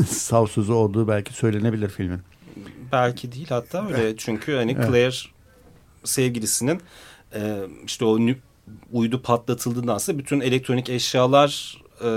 [0.07, 2.21] sav sözü olduğu belki söylenebilir filmin.
[2.93, 5.17] Belki değil hatta öyle çünkü hani Claire
[6.05, 6.81] sevgilisinin
[7.35, 8.19] e, işte o
[8.93, 12.09] uydu patlatıldığında aslında bütün elektronik eşyalar e,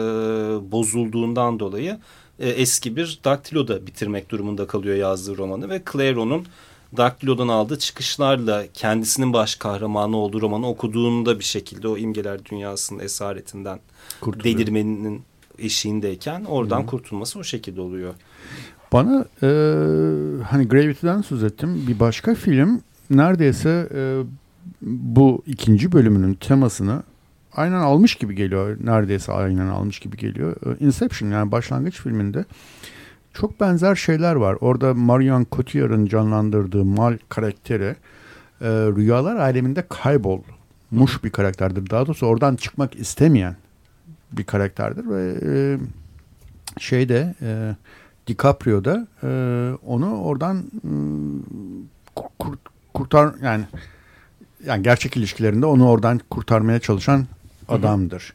[0.72, 1.99] bozulduğundan dolayı
[2.39, 6.45] e, eski bir daktiloda bitirmek durumunda kalıyor yazdığı romanı ve Claire onun
[6.97, 13.80] daktilodan aldığı çıkışlarla kendisinin baş kahramanı olduğu romanı okuduğunda bir şekilde o imgeler dünyasının esaretinden
[14.22, 14.58] Kurtuluyor.
[14.58, 15.24] delirmenin
[15.60, 16.86] eşiğindeyken oradan Hı.
[16.86, 18.14] kurtulması o şekilde oluyor.
[18.93, 19.47] Bana e,
[20.43, 21.86] hani Gravity'den söz ettim.
[21.88, 24.22] Bir başka film neredeyse e,
[24.82, 27.03] bu ikinci bölümünün temasını
[27.53, 28.78] aynen almış gibi geliyor.
[28.84, 30.55] Neredeyse aynen almış gibi geliyor.
[30.66, 32.45] E, Inception yani başlangıç filminde
[33.34, 34.57] çok benzer şeyler var.
[34.61, 37.95] Orada Marion Cotillard'ın canlandırdığı Mal karakteri
[38.61, 41.89] e, rüyalar aleminde kaybolmuş bir karakterdir.
[41.89, 43.55] Daha doğrusu oradan çıkmak istemeyen
[44.32, 45.78] bir karakterdir ve e,
[46.80, 47.76] şeyde e,
[48.28, 49.30] DiCaprio da e,
[49.86, 50.91] onu oradan e,
[52.39, 52.57] kur,
[52.93, 53.66] kurtar yani
[54.66, 57.26] yani gerçek ilişkilerinde onu oradan kurtarmaya çalışan
[57.68, 58.34] adamdır.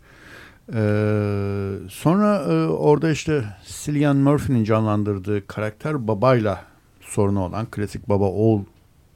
[0.75, 6.65] Ee, sonra e, orada işte Cillian Murphy'nin canlandırdığı karakter babayla
[7.01, 8.63] sorunu olan klasik baba oğul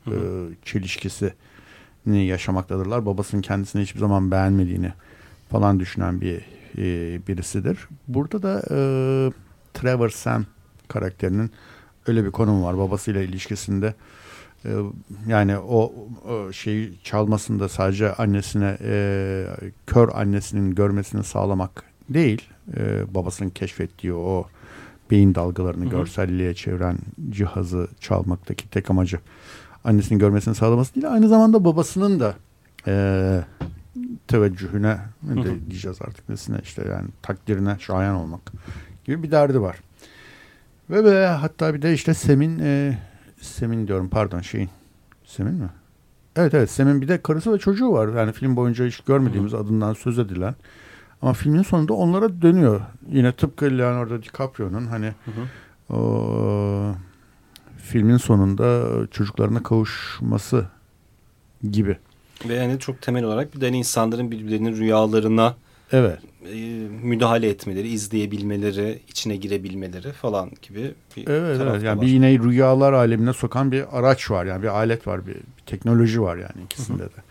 [0.06, 0.14] e,
[0.64, 1.32] çelişkisini
[2.06, 3.06] yaşamaktadırlar.
[3.06, 4.92] Babasının kendisini hiçbir zaman beğenmediğini
[5.50, 6.40] falan düşünen bir
[6.78, 7.88] e, birisidir.
[8.08, 8.78] Burada da e,
[9.74, 10.44] Trevor Sam
[10.88, 11.50] karakterinin
[12.06, 12.78] öyle bir konumu var.
[12.78, 13.94] Babasıyla ilişkisinde
[15.26, 15.92] yani o,
[16.28, 19.46] o şeyi çalmasında sadece annesine e,
[19.86, 22.42] kör annesinin görmesini sağlamak değil.
[22.76, 24.46] E, babasının keşfettiği o
[25.10, 25.90] beyin dalgalarını Hı-hı.
[25.90, 26.98] görselliğe çeviren
[27.30, 29.18] cihazı çalmaktaki tek amacı
[29.84, 31.12] annesinin görmesini sağlaması değil.
[31.12, 32.34] Aynı zamanda babasının da
[32.86, 33.40] e,
[34.28, 38.40] teveccühüne ne de diyeceğiz artık nesine işte yani takdirine şayan olmak
[39.04, 39.80] gibi bir derdi var.
[40.90, 42.98] Ve, ve hatta bir de işte Sem'in e,
[43.44, 44.70] Sem'in diyorum pardon şeyin
[45.24, 45.68] Sem'in mi?
[46.36, 48.18] Evet evet Sem'in bir de karısı ve çocuğu var.
[48.18, 49.56] Yani film boyunca hiç görmediğimiz Hı.
[49.56, 50.54] adından söz edilen.
[51.22, 52.80] Ama filmin sonunda onlara dönüyor.
[53.10, 55.96] Yine tıpkı Leonardo DiCaprio'nun hani hı hı.
[55.96, 56.94] O,
[57.76, 60.66] filmin sonunda çocuklarına kavuşması
[61.70, 61.98] gibi.
[62.48, 65.54] Ve yani çok temel olarak bir de hani insanların birbirlerinin rüyalarına
[65.92, 66.18] evet.
[66.52, 66.56] E,
[67.02, 71.82] müdahale etmeleri, izleyebilmeleri, içine girebilmeleri falan gibi bir Evet, evet.
[71.82, 72.06] yani var.
[72.06, 76.22] bir yine rüyalar alemine sokan bir araç var yani bir alet var, bir, bir teknoloji
[76.22, 77.16] var yani ikisinde Hı -hı.
[77.16, 77.22] de.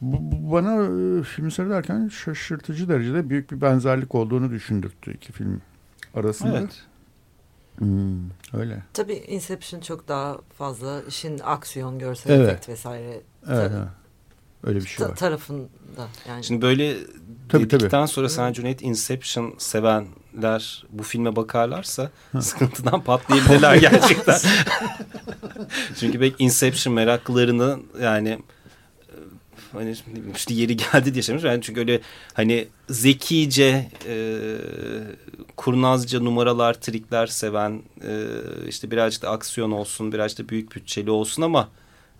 [0.00, 0.74] Bu, bana
[1.18, 5.60] e, film seyrederken şaşırtıcı derecede büyük bir benzerlik olduğunu düşündürttü iki film
[6.14, 6.58] arasında.
[6.58, 6.82] Evet.
[7.78, 8.82] Hmm, öyle.
[8.92, 12.48] Tabii Inception çok daha fazla işin aksiyon, görsel evet.
[12.48, 13.88] efekt vesaire Evet, evet.
[14.64, 15.16] Öyle bir şey var.
[15.16, 15.68] tarafında
[16.28, 16.44] yani.
[16.44, 16.96] Şimdi böyle
[17.48, 18.08] tabii, dedikten tabii.
[18.08, 22.42] sonra sen Cüneyt Inception sevenler bu filme bakarlarsa ha.
[22.42, 24.38] sıkıntıdan patlayabilirler gerçekten.
[26.00, 28.38] Çünkü belki Inception meraklılarını yani e,
[29.72, 29.96] hani
[30.36, 31.44] işte yeri geldi diye söylemiş.
[31.44, 32.00] Yani çünkü öyle
[32.34, 34.46] hani zekice, e,
[35.56, 38.26] kurnazca numaralar, trikler seven, e,
[38.68, 41.68] işte birazcık da aksiyon olsun, birazcık da büyük bütçeli olsun ama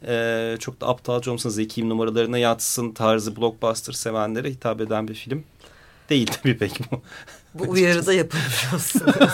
[0.06, 5.44] e, çok da aptalca olmasın zeki numaralarına yatsın tarzı blockbuster sevenlere hitap eden bir film
[6.10, 7.02] değil tabii pek bu.
[7.54, 9.30] Bu uyarıda yapılmış aslında.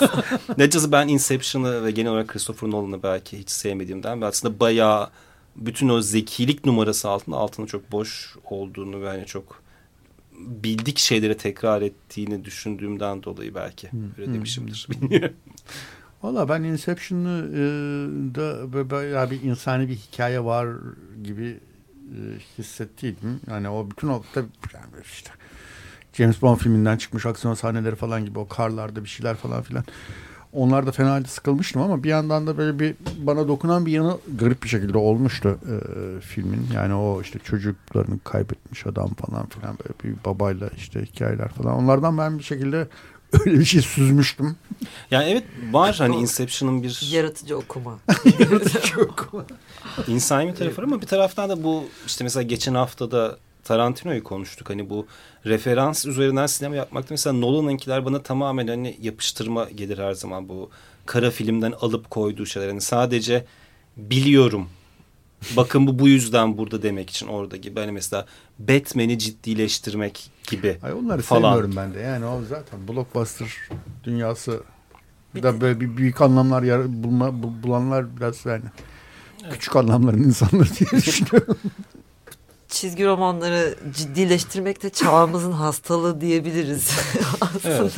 [0.58, 5.10] Neticesi ben Inception'ı ve genel olarak Christopher Nolan'ı belki hiç sevmediğimden ve aslında bayağı
[5.56, 9.62] bütün o zekilik numarası altında altında çok boş olduğunu ve hani çok
[10.38, 14.00] bildik şeyleri tekrar ettiğini düşündüğümden dolayı belki hmm.
[14.18, 14.86] öyle demişimdir.
[14.90, 15.36] Bilmiyorum.
[16.22, 17.60] Valla ben Inception'ı e,
[18.34, 20.68] da böyle bir insani bir hikaye var
[21.22, 21.60] gibi
[22.08, 22.18] e,
[22.58, 23.40] hissettiydim.
[23.50, 24.22] Yani o bütün o
[24.74, 25.30] yani işte
[26.12, 29.84] James Bond filminden çıkmış aksiyon sahneleri falan gibi o karlarda bir şeyler falan filan.
[30.52, 34.18] Onlar da fena halde sıkılmıştım ama bir yandan da böyle bir bana dokunan bir yanı
[34.38, 35.74] garip bir şekilde olmuştu e,
[36.20, 36.66] filmin.
[36.74, 41.74] Yani o işte çocuklarını kaybetmiş adam falan filan böyle bir babayla işte hikayeler falan.
[41.74, 42.88] Onlardan ben bir şekilde
[43.32, 44.56] öyle bir şey süzmüştüm.
[45.10, 47.08] Yani evet var hani Inception'ın bir...
[47.12, 47.98] Yaratıcı okuma.
[48.38, 49.44] Yaratıcı okuma.
[50.06, 54.70] İnsani bir tarafı ama bir taraftan da bu işte mesela geçen haftada Tarantino'yu konuştuk.
[54.70, 55.06] Hani bu
[55.46, 60.70] referans üzerinden sinema yapmakta mesela Nolan'ınkiler bana tamamen hani yapıştırma gelir her zaman bu
[61.06, 62.68] kara filmden alıp koyduğu şeyler.
[62.68, 63.44] Hani sadece
[63.96, 64.68] biliyorum
[65.56, 67.80] bakın bu bu yüzden burada demek için orada gibi.
[67.80, 68.26] Hani mesela
[68.58, 70.78] Batman'i ciddileştirmek gibi.
[70.82, 71.42] Ay onları falan.
[71.42, 72.00] sevmiyorum ben de.
[72.00, 73.48] Yani o zaten blockbuster
[74.04, 74.62] dünyası
[75.34, 78.62] bir de böyle bir büyük anlamlar yar- bulma, bu- bulanlar biraz yani
[79.50, 81.56] küçük anlamların insanları diye düşünüyorum.
[82.68, 86.90] Çizgi romanları ciddileştirmek de çağımızın hastalığı diyebiliriz
[87.40, 87.74] aslında.
[87.74, 87.92] Evet.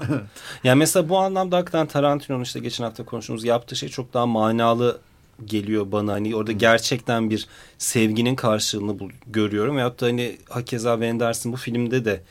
[0.64, 4.98] yani mesela bu anlamda hakikaten Tarantino'nun işte geçen hafta konuştuğumuz yaptığı şey çok daha manalı
[5.44, 6.12] geliyor bana.
[6.12, 7.46] Hani orada gerçekten bir
[7.78, 9.76] sevginin karşılığını bul- görüyorum.
[9.76, 12.22] Veyahut da hani hakeza Wenders'ın bu filmde de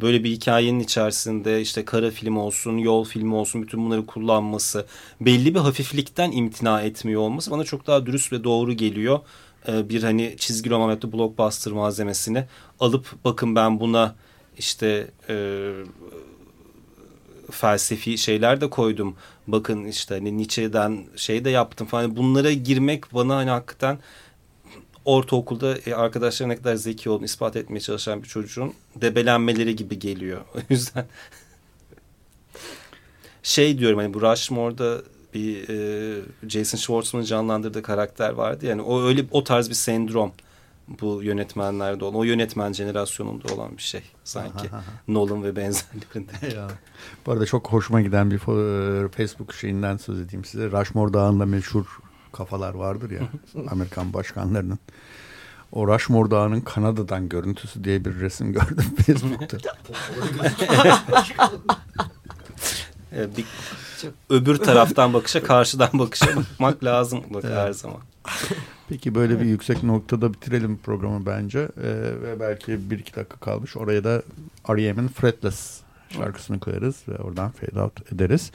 [0.00, 4.86] böyle bir hikayenin içerisinde işte kara film olsun, yol filmi olsun bütün bunları kullanması,
[5.20, 9.20] belli bir hafiflikten imtina etmiyor olması bana çok daha dürüst ve doğru geliyor.
[9.68, 12.44] Ee, bir hani çizgi roman veyahut da blockbuster malzemesini
[12.80, 14.14] alıp bakın ben buna
[14.58, 15.34] işte e,
[17.50, 19.16] felsefi şeyler de koydum.
[19.46, 22.16] Bakın işte hani Nietzsche'den şey de yaptım falan.
[22.16, 23.98] Bunlara girmek bana hani hakikaten
[25.04, 30.40] ortaokulda e, arkadaşlar ne kadar zeki olduğunu ispat etmeye çalışan bir çocuğun debelenmeleri gibi geliyor.
[30.54, 31.06] O yüzden
[33.42, 35.02] şey diyorum hani bu Rushmore'da
[35.34, 40.32] bir e, Jason Schwartzman'ın canlandırdığı karakter vardı yani o öyle o tarz bir sendrom
[40.88, 44.68] bu yönetmenlerde olan o yönetmen jenerasyonunda olan bir şey sanki
[45.08, 46.56] Nolan ve benzerlerinde.
[46.56, 46.68] Ya.
[47.26, 50.70] Bu arada çok hoşuma giden bir fo- Facebook şeyinden söz edeyim size.
[50.70, 51.84] Rushmore Dağı'nda meşhur
[52.32, 53.20] kafalar vardır ya
[53.70, 54.78] Amerikan başkanlarının.
[55.72, 59.58] O Rushmore Dağı'nın Kanada'dan görüntüsü diye bir resim gördüm Facebook'ta.
[63.16, 63.44] E, bir,
[64.30, 68.00] öbür taraftan bakışa karşıdan bakışa bakmak lazım bak her zaman.
[68.88, 71.58] Peki böyle bir yüksek noktada bitirelim programı bence.
[71.58, 73.76] Ee, ve belki bir iki dakika kalmış.
[73.76, 74.22] Oraya da
[74.68, 75.80] R.E.M'in Fretless
[76.10, 78.50] şarkısını koyarız ve oradan fade out ederiz.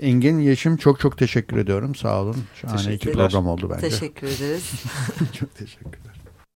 [0.00, 1.94] Engin Yeşim çok çok teşekkür ediyorum.
[1.94, 2.36] Sağ olun.
[2.60, 3.88] Şahane iki program oldu bence.
[3.88, 4.72] Teşekkür ederiz.
[5.38, 6.17] çok teşekkürler.